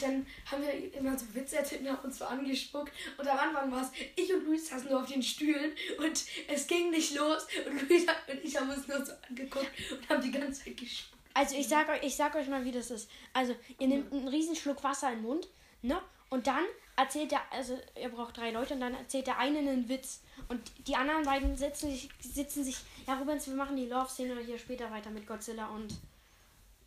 dann 0.00 0.26
haben 0.50 0.62
wir 0.62 0.94
immer 0.94 1.18
so 1.18 1.26
Witze 1.34 1.56
erzählt 1.58 1.82
und 1.82 1.88
haben 1.90 2.04
uns 2.04 2.18
so 2.18 2.24
angespuckt. 2.24 2.92
Und 3.18 3.28
am 3.28 3.38
Anfang 3.38 3.70
war 3.70 3.82
es, 3.82 3.90
ich 4.16 4.32
und 4.32 4.44
Luis 4.46 4.68
saßen 4.68 4.88
nur 4.88 5.00
auf 5.02 5.06
den 5.08 5.22
Stühlen 5.22 5.72
und 5.98 6.24
es 6.48 6.66
ging 6.66 6.90
nicht 6.90 7.14
los. 7.14 7.46
Und 7.66 7.88
Luis 7.88 8.02
und 8.26 8.42
ich 8.44 8.56
haben 8.58 8.70
uns 8.70 8.88
nur 8.88 9.04
so 9.04 9.12
angeguckt 9.28 9.70
und 9.92 10.08
haben 10.08 10.22
die 10.22 10.30
ganze 10.30 10.64
Zeit 10.64 10.76
gespuckt. 10.76 11.14
Also 11.34 11.56
ich 11.56 11.68
sag 11.68 11.88
euch, 11.88 12.02
ich 12.02 12.16
sag 12.16 12.34
euch 12.34 12.48
mal, 12.48 12.64
wie 12.64 12.72
das 12.72 12.90
ist. 12.90 13.08
Also 13.32 13.54
ihr 13.78 13.86
nehmt 13.86 14.12
einen 14.12 14.26
riesen 14.28 14.56
Schluck 14.56 14.82
Wasser 14.82 15.08
in 15.12 15.18
den 15.18 15.22
Mund, 15.24 15.48
ne? 15.82 16.00
Und 16.30 16.46
dann 16.46 16.64
erzählt 16.98 17.30
der, 17.30 17.40
also 17.52 17.78
ihr 18.00 18.08
braucht 18.08 18.36
drei 18.36 18.50
Leute 18.50 18.74
und 18.74 18.80
dann 18.80 18.94
erzählt 18.94 19.28
der 19.28 19.38
eine 19.38 19.58
einen 19.58 19.88
Witz. 19.88 20.20
Und 20.48 20.60
die 20.86 20.96
anderen 20.96 21.24
beiden 21.24 21.56
sitzen 21.56 21.90
sich, 21.90 22.08
sitzen 22.20 22.64
sich, 22.64 22.76
ja 23.06 23.14
Rubens, 23.14 23.46
wir 23.46 23.54
machen 23.54 23.76
die 23.76 23.86
Love-Szene 23.86 24.38
hier 24.40 24.58
später 24.58 24.90
weiter 24.90 25.10
mit 25.10 25.26
Godzilla 25.26 25.68
und 25.68 25.94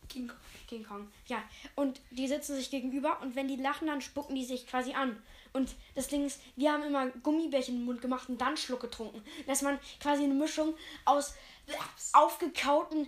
King 0.10 0.28
Kong. 0.28 0.38
King 0.68 0.84
Kong. 0.84 1.08
Ja, 1.28 1.42
und 1.76 2.02
die 2.12 2.28
sitzen 2.28 2.56
sich 2.56 2.70
gegenüber 2.70 3.22
und 3.22 3.36
wenn 3.36 3.48
die 3.48 3.56
lachen, 3.56 3.88
dann 3.88 4.02
spucken 4.02 4.36
die 4.36 4.44
sich 4.44 4.68
quasi 4.68 4.94
an. 4.94 5.22
Und 5.54 5.76
das 5.96 6.08
Ding 6.08 6.26
ist, 6.26 6.42
wir 6.58 6.74
haben 6.74 6.84
immer 6.84 7.08
Gummibärchen 7.08 7.76
im 7.76 7.86
Mund 7.86 8.02
gemacht 8.02 8.28
und 8.28 8.40
dann 8.40 8.58
Schluck 8.58 8.82
getrunken. 8.82 9.22
Dass 9.48 9.62
man 9.62 9.80
quasi 10.02 10.24
eine 10.24 10.34
Mischung 10.34 10.74
aus 11.06 11.36
aufgekauten 12.12 13.08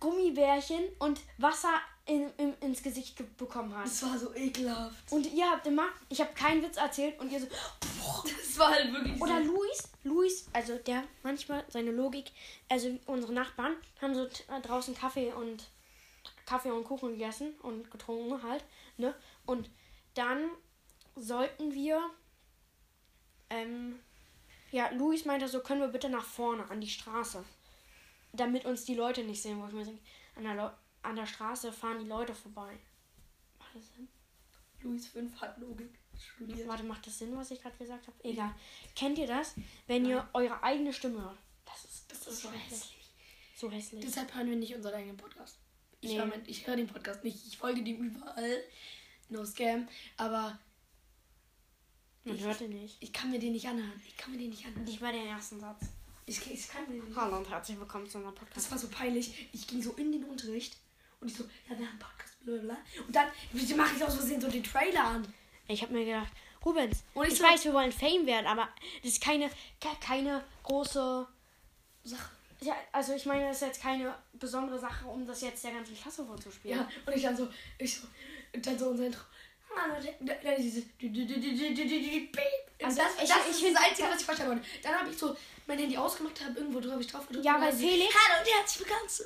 Gummibärchen 0.00 0.82
und 0.98 1.20
Wasser 1.38 1.80
in, 2.06 2.28
in, 2.36 2.54
ins 2.60 2.82
Gesicht 2.82 3.16
ge- 3.16 3.26
bekommen 3.38 3.74
hat. 3.76 3.86
Das 3.86 4.02
war 4.02 4.18
so 4.18 4.34
ekelhaft. 4.34 5.10
Und 5.10 5.32
ihr 5.32 5.50
habt 5.50 5.66
immer, 5.66 5.86
ich 6.10 6.20
habe 6.20 6.32
keinen 6.34 6.62
Witz 6.62 6.76
erzählt 6.76 7.18
und 7.18 7.30
ihr 7.32 7.40
so, 7.40 7.46
Das 7.48 8.58
war 8.58 8.70
halt 8.72 8.92
wirklich 8.92 9.20
oder 9.20 9.42
so. 9.42 9.52
Luis, 9.52 9.88
Luis, 10.02 10.46
also 10.52 10.76
der 10.76 11.04
manchmal 11.22 11.64
seine 11.68 11.90
Logik, 11.92 12.30
also 12.68 12.90
unsere 13.06 13.32
Nachbarn 13.32 13.74
haben 14.02 14.14
so 14.14 14.24
äh, 14.26 14.60
draußen 14.62 14.94
Kaffee 14.94 15.32
und 15.32 15.64
Kaffee 16.46 16.70
und 16.70 16.84
Kuchen 16.84 17.12
gegessen 17.12 17.54
und 17.62 17.90
getrunken 17.90 18.42
halt, 18.42 18.64
ne? 18.98 19.14
Und 19.46 19.70
dann 20.12 20.50
sollten 21.16 21.72
wir, 21.72 22.02
ähm, 23.50 23.98
ja, 24.70 24.90
Luis 24.90 25.24
meinte 25.24 25.48
so, 25.48 25.60
können 25.60 25.80
wir 25.80 25.88
bitte 25.88 26.08
nach 26.08 26.24
vorne 26.24 26.68
an 26.70 26.80
die 26.80 26.88
Straße, 26.90 27.44
damit 28.32 28.64
uns 28.64 28.84
die 28.84 28.94
Leute 28.94 29.22
nicht 29.24 29.40
sehen, 29.40 29.60
wo 29.62 29.66
ich 29.66 29.72
mir 29.72 29.84
denke, 29.84 30.02
an 30.36 30.44
der, 30.44 30.54
Leu- 30.54 30.70
an 31.04 31.16
der 31.16 31.26
Straße 31.26 31.72
fahren 31.72 32.00
die 32.00 32.08
Leute 32.08 32.34
vorbei. 32.34 32.78
Macht 33.58 33.74
das 33.74 33.94
Sinn? 33.94 34.08
Luis 34.82 35.06
5 35.08 35.40
hat 35.40 35.58
Logik 35.58 35.98
studiert. 36.18 36.66
Warte, 36.68 36.84
macht 36.84 37.06
das 37.06 37.18
Sinn, 37.18 37.36
was 37.36 37.50
ich 37.50 37.60
gerade 37.62 37.76
gesagt 37.76 38.06
habe? 38.06 38.16
Egal. 38.24 38.54
Kennt 38.94 39.18
ihr 39.18 39.26
das, 39.26 39.54
wenn 39.86 40.04
ihr 40.04 40.28
eure 40.32 40.62
eigene 40.62 40.92
Stimme 40.92 41.22
hört? 41.22 41.38
Das 41.64 41.84
ist, 41.84 42.10
Das 42.10 42.26
ist 42.26 42.42
so 42.42 42.50
hässlich. 42.50 43.14
So 43.56 43.70
hässlich. 43.70 44.04
Deshalb 44.04 44.34
hören 44.34 44.50
wir 44.50 44.56
nicht 44.56 44.74
unseren 44.74 44.94
eigenen 44.94 45.16
Podcast. 45.16 45.58
Ich 46.00 46.10
Nee. 46.10 46.18
höre 46.18 46.26
mein- 46.26 46.42
ich 46.46 46.66
höre 46.66 46.76
den 46.76 46.86
Podcast 46.86 47.24
nicht. 47.24 47.46
Ich 47.46 47.56
folge 47.56 47.82
dem 47.82 47.96
überall. 48.04 48.62
No 49.30 49.44
Scam. 49.46 49.88
Aber 50.18 50.58
Man 52.24 52.36
ich- 52.36 52.42
hört 52.42 52.60
ihn 52.60 52.70
nicht. 52.70 52.96
ich 53.00 53.12
kann 53.12 53.30
mir 53.30 53.38
den 53.38 53.52
nicht 53.52 53.66
anhören. 53.66 54.02
Ich 54.06 54.16
kann 54.16 54.32
mir 54.32 54.38
den 54.38 54.50
nicht 54.50 54.66
anhören. 54.66 54.84
Nicht 54.84 55.00
bei 55.00 55.12
den 55.12 55.26
ersten 55.26 55.60
Satz. 55.60 55.86
Ich, 56.26 56.50
ich 56.50 56.68
kann 56.68 56.82
mir 56.88 56.96
den 57.00 57.08
nicht 57.08 57.16
Hallo 57.16 57.38
und 57.38 57.48
herzlich 57.48 57.78
willkommen 57.78 58.08
zu 58.08 58.18
unserem 58.18 58.34
Das 58.34 58.44
Podcast. 58.44 58.70
war 58.70 58.78
so 58.78 58.88
peinlich. 58.88 59.48
Ich 59.52 59.66
ging 59.66 59.82
so 59.82 59.92
in 59.92 60.12
den 60.12 60.24
Unterricht 60.24 60.76
und 61.24 61.30
ich 61.30 61.36
so, 61.36 61.44
ja, 61.68 61.78
wir 61.78 61.86
haben 61.86 61.98
Podcast, 61.98 62.44
blablabla. 62.44 62.76
Und 63.06 63.16
dann 63.16 63.26
mache 63.76 63.96
ich 63.96 64.04
aus 64.04 64.14
Versehen 64.14 64.40
so 64.40 64.48
den 64.48 64.62
Trailer 64.62 65.04
an. 65.04 65.34
Ich 65.66 65.82
habe 65.82 65.92
mir 65.94 66.04
gedacht, 66.04 66.30
Rubens, 66.64 67.02
Und 67.14 67.26
ich 67.26 67.32
ich 67.32 67.38
so- 67.38 67.44
weiß, 67.44 67.64
wir 67.64 67.72
wollen 67.74 67.90
Fame 67.92 68.26
werden, 68.26 68.46
aber 68.46 68.68
das 69.02 69.12
ist 69.12 69.22
keine, 69.22 69.48
ke- 69.80 69.96
keine 70.00 70.44
große. 70.62 71.26
Sache. 72.04 72.30
Ja, 72.60 72.74
also 72.92 73.14
ich 73.14 73.24
meine, 73.26 73.48
das 73.48 73.56
ist 73.56 73.66
jetzt 73.68 73.82
keine 73.82 74.14
besondere 74.34 74.78
Sache, 74.78 75.06
um 75.06 75.26
das 75.26 75.40
jetzt 75.40 75.64
der 75.64 75.72
ganzen 75.72 75.96
Klasse 75.96 76.24
vorzuspielen. 76.24 76.78
Ja, 76.78 76.88
und 77.06 77.16
ich 77.16 77.22
dann 77.22 77.36
so, 77.36 77.48
ich 77.78 77.96
so, 77.98 78.06
dann 78.52 78.78
so 78.78 78.88
unser 78.90 79.06
Intro. 79.06 79.22
Also 82.84 82.98
das, 82.98 83.22
ich, 83.22 83.28
das 83.28 83.38
ich, 83.48 83.64
ist 83.64 83.74
das 83.74 83.82
Einzige, 83.82 84.08
was 84.08 84.20
ich 84.20 84.24
verstanden 84.24 84.56
habe. 84.56 84.66
Dann 84.82 84.94
habe 84.94 85.10
ich 85.10 85.18
so 85.18 85.36
mein 85.66 85.78
Handy 85.78 85.96
ausgemacht, 85.96 86.44
habe 86.44 86.58
irgendwo 86.58 86.80
drauf, 86.80 87.00
ich 87.00 87.06
drauf 87.06 87.26
gedrückt. 87.26 87.46
Ja, 87.46 87.60
weil 87.60 87.72
Felix. 87.72 88.14
Hallo 88.14 88.40
und 88.40 88.54
herzlich 88.54 88.86
willkommen 88.86 89.08
zu. 89.08 89.22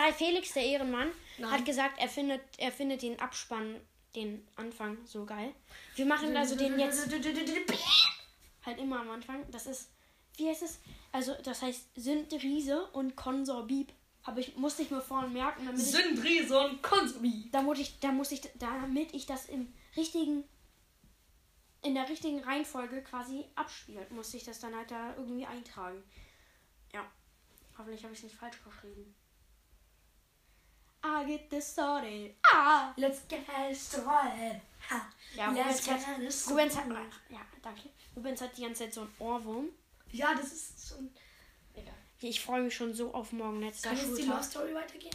Weil 0.00 0.12
Felix, 0.14 0.52
der 0.54 0.64
Ehrenmann, 0.64 1.10
hat 1.42 1.64
gesagt, 1.64 2.00
er 2.00 2.08
findet, 2.08 2.40
er 2.56 2.72
findet 2.72 3.02
den 3.02 3.20
Abspann, 3.20 3.80
den 4.14 4.46
Anfang 4.56 4.98
so 5.04 5.26
geil. 5.26 5.52
Wir 5.96 6.06
machen 6.06 6.34
also 6.36 6.56
den 6.56 6.78
jetzt. 6.78 7.08
halt 8.66 8.78
immer 8.78 9.00
am 9.00 9.10
Anfang. 9.10 9.44
Das 9.50 9.66
ist. 9.66 9.90
Wie 10.38 10.48
heißt 10.48 10.62
es? 10.62 10.80
Also, 11.12 11.34
das 11.42 11.62
heißt, 11.62 11.88
Synthese 11.96 12.86
und 12.92 13.16
Konsor 13.16 13.66
Bieb 13.66 13.90
hab 14.26 14.36
ich, 14.38 14.56
musste 14.56 14.82
ich 14.82 14.90
mir 14.90 15.00
vorhin 15.00 15.32
merken, 15.32 15.64
damit 15.64 15.80
und 16.50 16.82
Konsumi. 16.82 17.48
da 17.52 17.62
muss 17.62 17.78
ich, 17.78 18.00
da 18.00 18.10
muss 18.10 18.32
ich, 18.32 18.40
damit 18.58 19.14
ich 19.14 19.26
das 19.26 19.48
im 19.48 19.72
richtigen, 19.96 20.42
in 21.82 21.94
der 21.94 22.08
richtigen 22.08 22.40
Reihenfolge 22.40 23.02
quasi 23.02 23.44
abspielt, 23.54 24.10
musste 24.10 24.36
ich 24.36 24.44
das 24.44 24.58
dann 24.58 24.74
halt 24.74 24.90
da 24.90 25.14
irgendwie 25.16 25.46
eintragen. 25.46 26.02
Ja. 26.92 27.06
Hoffentlich 27.78 28.02
habe 28.02 28.14
ich 28.14 28.18
es 28.18 28.24
nicht 28.24 28.36
falsch 28.36 28.62
geschrieben. 28.64 29.14
I 31.04 31.24
get 31.24 31.48
this 31.48 31.70
started. 31.70 32.34
Ah! 32.52 32.92
Let's 32.96 33.20
get 33.28 33.46
started. 33.76 34.60
Ha. 34.90 35.08
Ja, 35.36 35.50
Let's 35.52 35.86
Rubens 35.86 35.88
hat, 35.88 36.18
get 36.18 36.32
started. 36.32 36.50
Rubens 36.50 36.76
hat, 36.76 36.86
ja, 37.28 37.40
danke. 37.62 37.90
Rubens 38.16 38.40
hat 38.40 38.56
die 38.56 38.62
ganze 38.62 38.84
Zeit 38.84 38.94
so 38.94 39.02
einen 39.02 39.14
Ohrwurm. 39.20 39.68
Ja, 40.10 40.34
das 40.34 40.52
ist 40.52 40.88
schon. 40.88 40.98
Egal. 41.06 41.25
Ich 42.20 42.40
freue 42.40 42.62
mich 42.62 42.74
schon 42.74 42.94
so 42.94 43.12
auf 43.14 43.32
morgen 43.32 43.60
letzter 43.60 43.90
Kann 43.90 43.98
jetzt 43.98 44.08
die 44.16 44.22
Schultag. 44.22 44.36
Love 44.36 44.44
Story 44.50 44.74
weitergehen? 44.74 45.14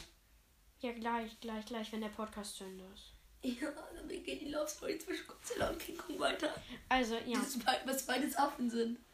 Ja, 0.81 0.91
gleich, 0.93 1.39
gleich, 1.39 1.65
gleich, 1.65 1.91
wenn 1.91 2.01
der 2.01 2.09
Podcast 2.09 2.55
zu 2.57 2.63
Ende 2.63 2.83
ist. 2.93 3.13
Ja, 3.43 3.71
dann 3.95 4.07
geht 4.07 4.41
die 4.41 4.49
Love 4.49 4.67
Story 4.67 4.99
zwischen 4.99 5.25
Godzilla 5.27 5.69
und 5.69 5.79
King 5.79 5.97
Kong 5.97 6.19
weiter. 6.19 6.53
Also, 6.89 7.15
ja. 7.25 7.39
Das 7.39 7.57
was 7.85 8.05
beides 8.05 8.35
Affen 8.35 8.69
sind. 8.69 8.99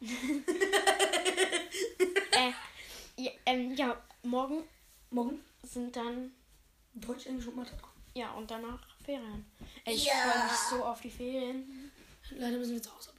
äh, 2.32 2.52
ja, 3.16 3.30
ähm, 3.46 3.74
ja, 3.74 4.00
morgen 4.22 4.64
Morgen 5.10 5.42
sind 5.62 5.96
dann, 5.96 6.32
Deutsch, 6.92 7.24
Englisch 7.26 7.46
und 7.46 7.56
Mathe. 7.56 7.72
ja, 8.14 8.30
und 8.32 8.50
danach 8.50 8.80
Ferien. 9.02 9.46
Ich 9.86 10.04
Ja. 10.04 10.12
freue 10.12 10.44
mich 10.44 10.52
so 10.70 10.84
auf 10.84 11.00
die 11.00 11.10
Ferien. 11.10 11.90
Leider 12.32 12.58
müssen 12.58 12.74
wir 12.74 12.82
zu 12.82 12.94
Hause 12.94 13.12
bleiben. 13.16 13.17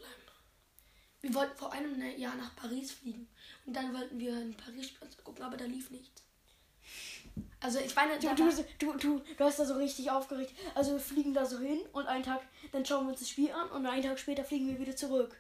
Wir 1.22 1.34
wollten 1.34 1.58
vor 1.58 1.74
einem 1.74 2.02
Jahr 2.18 2.36
nach 2.36 2.56
Paris 2.56 2.92
fliegen. 2.92 3.28
Und 3.66 3.76
dann 3.76 3.94
wollten 3.94 4.20
wir 4.20 4.42
in 4.42 4.56
Paris 4.56 4.94
gucken, 5.24 5.44
aber 5.44 5.58
da 5.58 5.66
lief 5.66 5.90
nichts. 5.92 6.24
Also 7.60 7.80
ich 7.80 7.94
meine, 7.96 8.18
Du, 8.20 8.34
du, 8.36 8.52
du, 8.80 8.98
du, 8.98 9.22
du 9.38 9.44
hast 9.44 9.60
da 9.60 9.66
so 9.66 9.76
richtig 9.76 10.10
aufgeregt. 10.12 10.54
Also 10.76 10.94
wir 10.94 11.00
fliegen 11.00 11.34
da 11.34 11.46
so 11.46 11.60
hin 11.60 11.80
und 11.92 12.08
einen 12.08 12.24
Tag, 12.24 12.42
dann 12.72 12.86
schauen 12.86 13.06
wir 13.06 13.12
uns 13.12 13.20
das 13.20 13.30
Spiel 13.30 13.52
an 13.52 13.70
und 13.70 13.86
einen 13.86 14.04
Tag 14.04 14.18
später 14.18 14.44
fliegen 14.46 14.68
wir 14.70 14.80
wieder 14.80 14.96
zurück. 14.96 15.36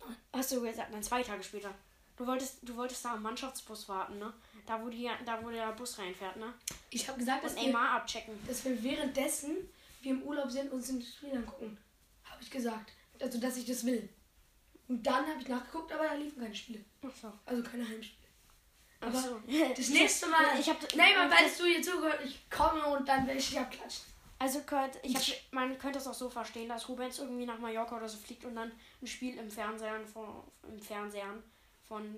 Nein. 0.00 0.16
Hast 0.32 0.52
du 0.52 0.60
gesagt, 0.60 0.90
nein, 0.90 1.02
zwei 1.02 1.22
Tage 1.22 1.42
später. 1.42 1.72
Du 2.16 2.26
wolltest, 2.26 2.58
du 2.62 2.74
wolltest 2.76 3.04
da 3.04 3.12
am 3.12 3.22
Mannschaftsbus 3.22 3.88
warten, 3.88 4.18
ne? 4.18 4.32
Da 4.66 4.82
wo, 4.82 4.88
die, 4.88 5.08
da, 5.24 5.42
wo 5.44 5.50
der 5.50 5.70
Bus 5.72 5.98
reinfährt, 5.98 6.36
ne? 6.38 6.52
ich 6.90 7.06
habe 7.06 7.18
gesagt, 7.18 7.44
dass 7.44 7.54
Und 7.54 7.66
wir, 7.66 7.78
abchecken. 7.78 8.34
dass 8.46 8.64
wir 8.64 8.82
währenddessen 8.82 9.56
wir 10.00 10.12
im 10.12 10.22
Urlaub 10.22 10.50
sind 10.50 10.72
und 10.72 10.78
uns 10.78 10.88
das 10.88 11.14
Spiel 11.14 11.36
angucken. 11.36 11.76
Habe 12.24 12.42
ich 12.42 12.50
gesagt. 12.50 12.92
Also, 13.20 13.38
dass 13.38 13.56
ich 13.56 13.66
das 13.66 13.84
will. 13.84 14.08
Und 14.88 15.02
dann 15.04 15.26
habe 15.26 15.40
ich 15.40 15.48
nachgeguckt, 15.48 15.92
aber 15.92 16.04
da 16.04 16.14
liefen 16.14 16.40
keine 16.40 16.54
Spiele. 16.54 16.84
Ach 17.02 17.14
so. 17.20 17.32
Also 17.44 17.62
keine 17.62 17.88
Heimspiele. 17.88 18.28
Ach 19.00 19.08
Aber 19.08 19.20
so. 19.20 19.40
Das 19.76 19.88
nächste 19.88 20.28
Mal. 20.28 20.58
Ich 20.58 20.68
hab, 20.68 20.80
Neymar, 20.94 21.30
wenn 21.30 21.58
du 21.58 21.64
hier 21.64 21.82
zugehört, 21.82 22.20
ich 22.24 22.48
komme 22.50 22.84
und 22.86 23.08
dann 23.08 23.26
werde 23.26 23.38
ich 23.38 23.48
dich 23.48 23.58
abklatschen. 23.58 24.04
Also 24.38 24.60
Kurt, 24.60 24.98
ich 25.02 25.14
hab, 25.14 25.52
man 25.52 25.78
könnte 25.78 25.98
es 25.98 26.06
auch 26.06 26.14
so 26.14 26.28
verstehen, 26.28 26.68
dass 26.68 26.88
Rubens 26.88 27.18
irgendwie 27.18 27.46
nach 27.46 27.58
Mallorca 27.58 27.96
oder 27.96 28.08
so 28.08 28.18
fliegt 28.18 28.44
und 28.44 28.54
dann 28.54 28.70
ein 29.00 29.06
Spiel 29.06 29.36
im 29.38 29.50
Fernsehen 29.50 30.06
von 30.06 30.44
im 30.68 30.78
Fernsehen 30.78 31.42
von 31.88 32.16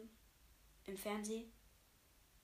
im 0.87 0.97
Fernseh 0.97 1.45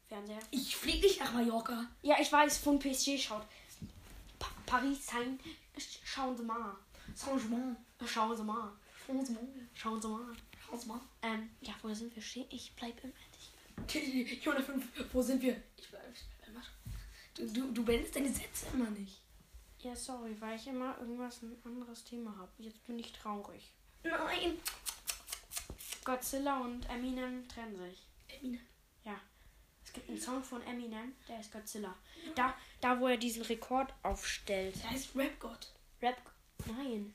Fernseher. 0.06 0.38
Ich 0.50 0.76
fliege 0.76 1.06
nicht 1.06 1.20
nach 1.20 1.32
Mallorca. 1.32 1.86
Ja, 2.02 2.16
ich 2.20 2.30
weiß, 2.30 2.58
von 2.58 2.78
PSG 2.78 3.18
schaut. 3.18 3.42
Pa 4.38 4.48
Paris 4.66 5.06
sein. 5.06 5.40
Schauen 6.04 6.36
Sie 6.36 6.44
mal. 6.44 6.76
Changement. 7.18 7.76
Schauen 8.06 8.36
Sie 8.36 8.44
mal. 8.44 8.70
Schauen 9.06 9.24
Sie 9.24 9.32
mal. 9.32 9.46
Changement. 9.74 11.02
Ähm, 11.22 11.50
ja, 11.60 11.74
wo 11.82 11.92
sind 11.92 12.14
wir 12.14 12.22
stehen? 12.22 12.46
Ich 12.50 12.74
bleib 12.74 13.02
im 13.04 13.12
Jona 14.42 14.62
5, 14.62 15.12
wo 15.12 15.22
sind 15.22 15.42
wir? 15.42 15.60
Ich 15.76 15.88
bleib, 15.90 16.02
ich 16.12 16.24
bleib 16.38 16.56
was? 16.56 16.66
Du, 17.34 17.46
du, 17.52 17.72
du 17.72 17.84
beendest 17.84 18.16
deine 18.16 18.32
Sätze 18.32 18.66
immer 18.72 18.90
nicht. 18.90 19.20
Ja, 19.80 19.94
sorry, 19.94 20.34
weil 20.40 20.56
ich 20.56 20.66
immer 20.66 20.96
irgendwas 20.98 21.42
ein 21.42 21.56
anderes 21.64 22.04
Thema 22.04 22.36
habe. 22.36 22.50
Jetzt 22.58 22.84
bin 22.86 22.98
ich 22.98 23.12
traurig. 23.12 23.72
Nein. 24.02 24.58
Godzilla 26.04 26.60
und 26.60 26.88
Eminem 26.88 27.46
trennen 27.48 27.76
sich. 27.76 28.06
Eminem. 28.28 28.60
Es 29.84 29.92
gibt 29.92 30.08
einen 30.08 30.20
Song 30.20 30.42
von 30.42 30.62
Eminem, 30.62 31.14
der 31.28 31.40
ist 31.40 31.52
Godzilla. 31.52 31.94
Da, 32.34 32.54
da 32.80 32.98
wo 32.98 33.06
er 33.06 33.16
diesen 33.16 33.42
Rekord 33.42 33.92
aufstellt. 34.02 34.74
Der 34.82 34.90
heißt 34.90 35.14
Rap-Gott. 35.14 35.72
Rap. 36.02 36.16
Nein. 36.66 37.14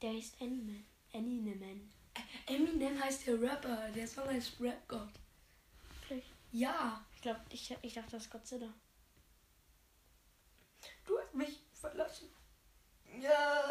Der 0.00 0.12
ist 0.12 0.40
Eminem. 0.40 0.84
Eminem. 1.12 1.90
Eminem 2.46 3.02
heißt 3.02 3.26
der 3.26 3.40
Rapper. 3.40 3.90
Der 3.90 4.06
Song 4.06 4.28
heißt 4.28 4.60
Rap-Gott. 4.60 5.12
Wirklich? 6.00 6.24
Ja. 6.52 7.04
Ich 7.14 7.22
glaube, 7.22 7.40
ich, 7.50 7.76
ich 7.82 7.94
dachte, 7.94 8.12
das 8.12 8.24
ist 8.24 8.30
Godzilla. 8.30 8.72
Du 11.04 11.18
hast 11.18 11.34
mich 11.34 11.60
verlassen. 11.72 12.28
Ja. 13.20 13.70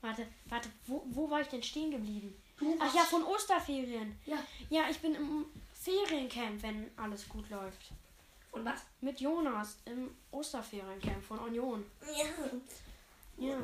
Warte, 0.00 0.28
warte, 0.46 0.68
wo, 0.86 1.02
wo 1.06 1.28
war 1.28 1.40
ich 1.40 1.48
denn 1.48 1.62
stehen 1.62 1.90
geblieben? 1.90 2.40
Du 2.58 2.76
Ach 2.78 2.94
ja, 2.94 3.02
von 3.02 3.24
Osterferien. 3.24 4.18
Ja. 4.26 4.38
Ja, 4.70 4.88
ich 4.88 4.98
bin 5.00 5.14
im 5.14 5.46
Feriencamp, 5.74 6.62
wenn 6.62 6.90
alles 6.96 7.28
gut 7.28 7.48
läuft. 7.50 7.90
Und 8.52 8.64
was? 8.64 8.82
Mit 9.00 9.20
Jonas 9.20 9.78
im 9.84 10.16
Osterferiencamp 10.30 11.24
von 11.24 11.38
Union. 11.40 11.84
Ja. 12.06 13.46
Ja. 13.48 13.58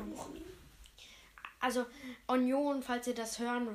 Also 1.65 1.87
Union, 2.27 2.83
falls 2.83 3.07
ihr 3.07 3.15
das 3.15 3.39
hören 3.39 3.67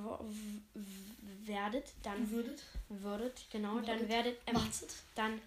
werdet, 1.44 1.92
dann 2.04 2.30
Würdet? 2.30 2.62
würdet, 2.88 3.46
genau, 3.50 3.80
dann 3.80 3.98
Würdet. 3.98 4.08
werdet 4.08 4.38
ähm, 4.46 4.56
dann 5.16 5.40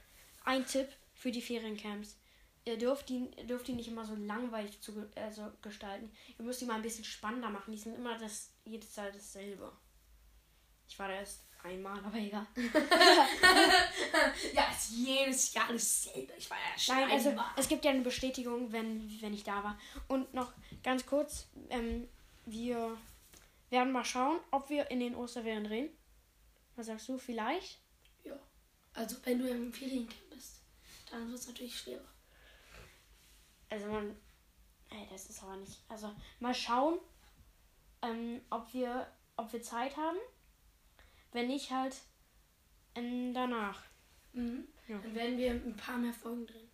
ein 0.43 0.65
Tipp 0.65 0.89
für 1.15 1.31
die 1.31 1.41
Feriencamps. 1.41 2.17
Ihr 2.65 2.77
dürft 2.77 3.07
die, 3.07 3.31
dürft 3.47 3.69
die 3.69 3.73
nicht 3.73 3.87
immer 3.87 4.03
so 4.03 4.15
langweilig 4.15 4.81
zu, 4.81 5.09
also 5.15 5.53
gestalten. 5.61 6.11
Ihr 6.37 6.43
müsst 6.43 6.59
die 6.59 6.65
mal 6.65 6.75
ein 6.75 6.81
bisschen 6.81 7.05
spannender 7.05 7.49
machen. 7.49 7.71
Die 7.71 7.77
sind 7.77 7.95
immer 7.95 8.17
das 8.17 8.49
jedes 8.65 8.93
Jahr 8.97 9.09
dasselbe. 9.09 9.71
Ich 10.89 10.99
war 10.99 11.07
da 11.07 11.13
erst 11.13 11.43
einmal, 11.63 11.97
aber 12.03 12.17
egal. 12.17 12.45
Ja, 14.53 14.69
ist 14.69 14.91
jedes 14.91 15.53
Jahr 15.53 15.71
dasselbe. 15.71 16.33
Ich 16.37 16.49
war 16.49 16.57
ja 16.57 16.77
schon 16.77 16.95
Nein, 16.95 17.11
also 17.11 17.33
es 17.55 17.69
gibt 17.69 17.85
ja 17.85 17.91
eine 17.91 18.01
Bestätigung, 18.01 18.73
wenn, 18.73 19.09
wenn 19.21 19.33
ich 19.33 19.45
da 19.45 19.63
war. 19.63 19.79
Und 20.09 20.33
noch 20.33 20.51
ganz 20.83 21.05
kurz, 21.05 21.47
ähm, 21.69 22.09
wir 22.45 22.97
werden 23.69 23.91
mal 23.91 24.05
schauen, 24.05 24.39
ob 24.51 24.69
wir 24.69 24.91
in 24.91 24.99
den 24.99 25.15
Osterferien 25.15 25.63
drehen. 25.63 25.89
Was 26.75 26.87
sagst 26.87 27.07
du? 27.09 27.17
Vielleicht? 27.17 27.79
Ja. 28.23 28.37
Also, 28.93 29.17
wenn 29.23 29.39
du 29.39 29.47
im 29.47 29.71
Feriencamp 29.73 30.29
bist, 30.29 30.61
dann 31.11 31.29
wird 31.29 31.39
es 31.39 31.47
natürlich 31.47 31.77
schwerer. 31.77 32.13
Also 33.69 33.87
man. 33.87 34.15
Ey, 34.89 35.07
das 35.09 35.27
ist 35.27 35.41
aber 35.41 35.55
nicht. 35.55 35.81
Also 35.89 36.13
mal 36.39 36.53
schauen, 36.53 36.99
ähm, 38.03 38.41
ob 38.51 38.71
wir, 38.73 39.07
ob 39.37 39.51
wir 39.51 39.63
Zeit 39.63 39.97
haben. 39.97 40.17
Wenn 41.31 41.47
nicht 41.47 41.71
halt 41.71 41.95
ähm, 42.93 43.33
danach. 43.33 43.81
Mhm. 44.33 44.67
Ja. 44.87 44.99
Dann 44.99 45.15
werden 45.15 45.37
wir 45.37 45.51
ein 45.51 45.75
paar 45.75 45.97
mehr 45.97 46.13
Folgen 46.13 46.45
drehen. 46.45 46.69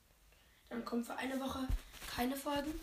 Dann 0.69 0.84
kommen 0.84 1.03
für 1.03 1.15
eine 1.15 1.39
Woche 1.39 1.67
keine 2.13 2.36
Folgen. 2.36 2.77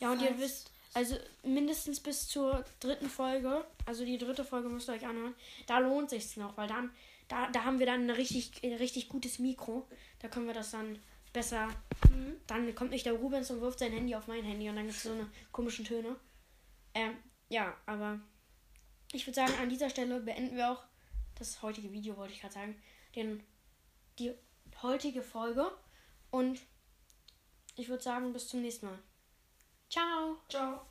Ja, 0.00 0.12
und 0.12 0.22
ihr 0.22 0.38
wisst, 0.38 0.70
also 0.94 1.16
mindestens 1.42 2.00
bis 2.00 2.28
zur 2.28 2.64
dritten 2.80 3.08
Folge, 3.08 3.64
also 3.86 4.04
die 4.04 4.18
dritte 4.18 4.44
Folge 4.44 4.68
müsst 4.68 4.88
ihr 4.88 4.94
euch 4.94 5.06
anhören, 5.06 5.34
da 5.66 5.78
lohnt 5.78 6.10
sich's 6.10 6.36
noch, 6.36 6.56
weil 6.56 6.68
dann, 6.68 6.90
da, 7.28 7.50
da 7.50 7.64
haben 7.64 7.78
wir 7.78 7.86
dann 7.86 8.04
ein 8.04 8.10
richtig, 8.10 8.52
ein 8.62 8.74
richtig 8.74 9.08
gutes 9.08 9.38
Mikro. 9.38 9.86
Da 10.20 10.28
können 10.28 10.46
wir 10.46 10.54
das 10.54 10.70
dann 10.70 10.98
besser. 11.32 11.68
Mhm. 12.10 12.36
Dann 12.46 12.74
kommt 12.74 12.90
nicht 12.90 13.06
der 13.06 13.12
Rubens 13.12 13.50
und 13.50 13.60
wirft 13.60 13.78
sein 13.78 13.92
Handy 13.92 14.14
auf 14.14 14.26
mein 14.26 14.44
Handy 14.44 14.68
und 14.68 14.76
dann 14.76 14.86
gibt's 14.86 15.02
so 15.02 15.12
eine 15.12 15.28
komischen 15.52 15.84
Töne. 15.84 16.16
Ähm, 16.94 17.16
ja, 17.48 17.76
aber 17.86 18.20
ich 19.12 19.26
würde 19.26 19.34
sagen, 19.34 19.52
an 19.60 19.68
dieser 19.68 19.90
Stelle 19.90 20.20
beenden 20.20 20.56
wir 20.56 20.70
auch 20.70 20.82
das 21.38 21.62
heutige 21.62 21.92
Video, 21.92 22.16
wollte 22.16 22.32
ich 22.32 22.40
gerade 22.40 22.54
sagen. 22.54 22.82
Den, 23.14 23.42
die 24.18 24.34
heutige 24.82 25.22
Folge. 25.22 25.70
Und 26.30 26.60
ich 27.76 27.88
würde 27.88 28.02
sagen, 28.02 28.32
bis 28.32 28.48
zum 28.48 28.62
nächsten 28.62 28.86
Mal. 28.86 28.98
Ciao. 29.90 30.44
Ciao. 30.48 30.86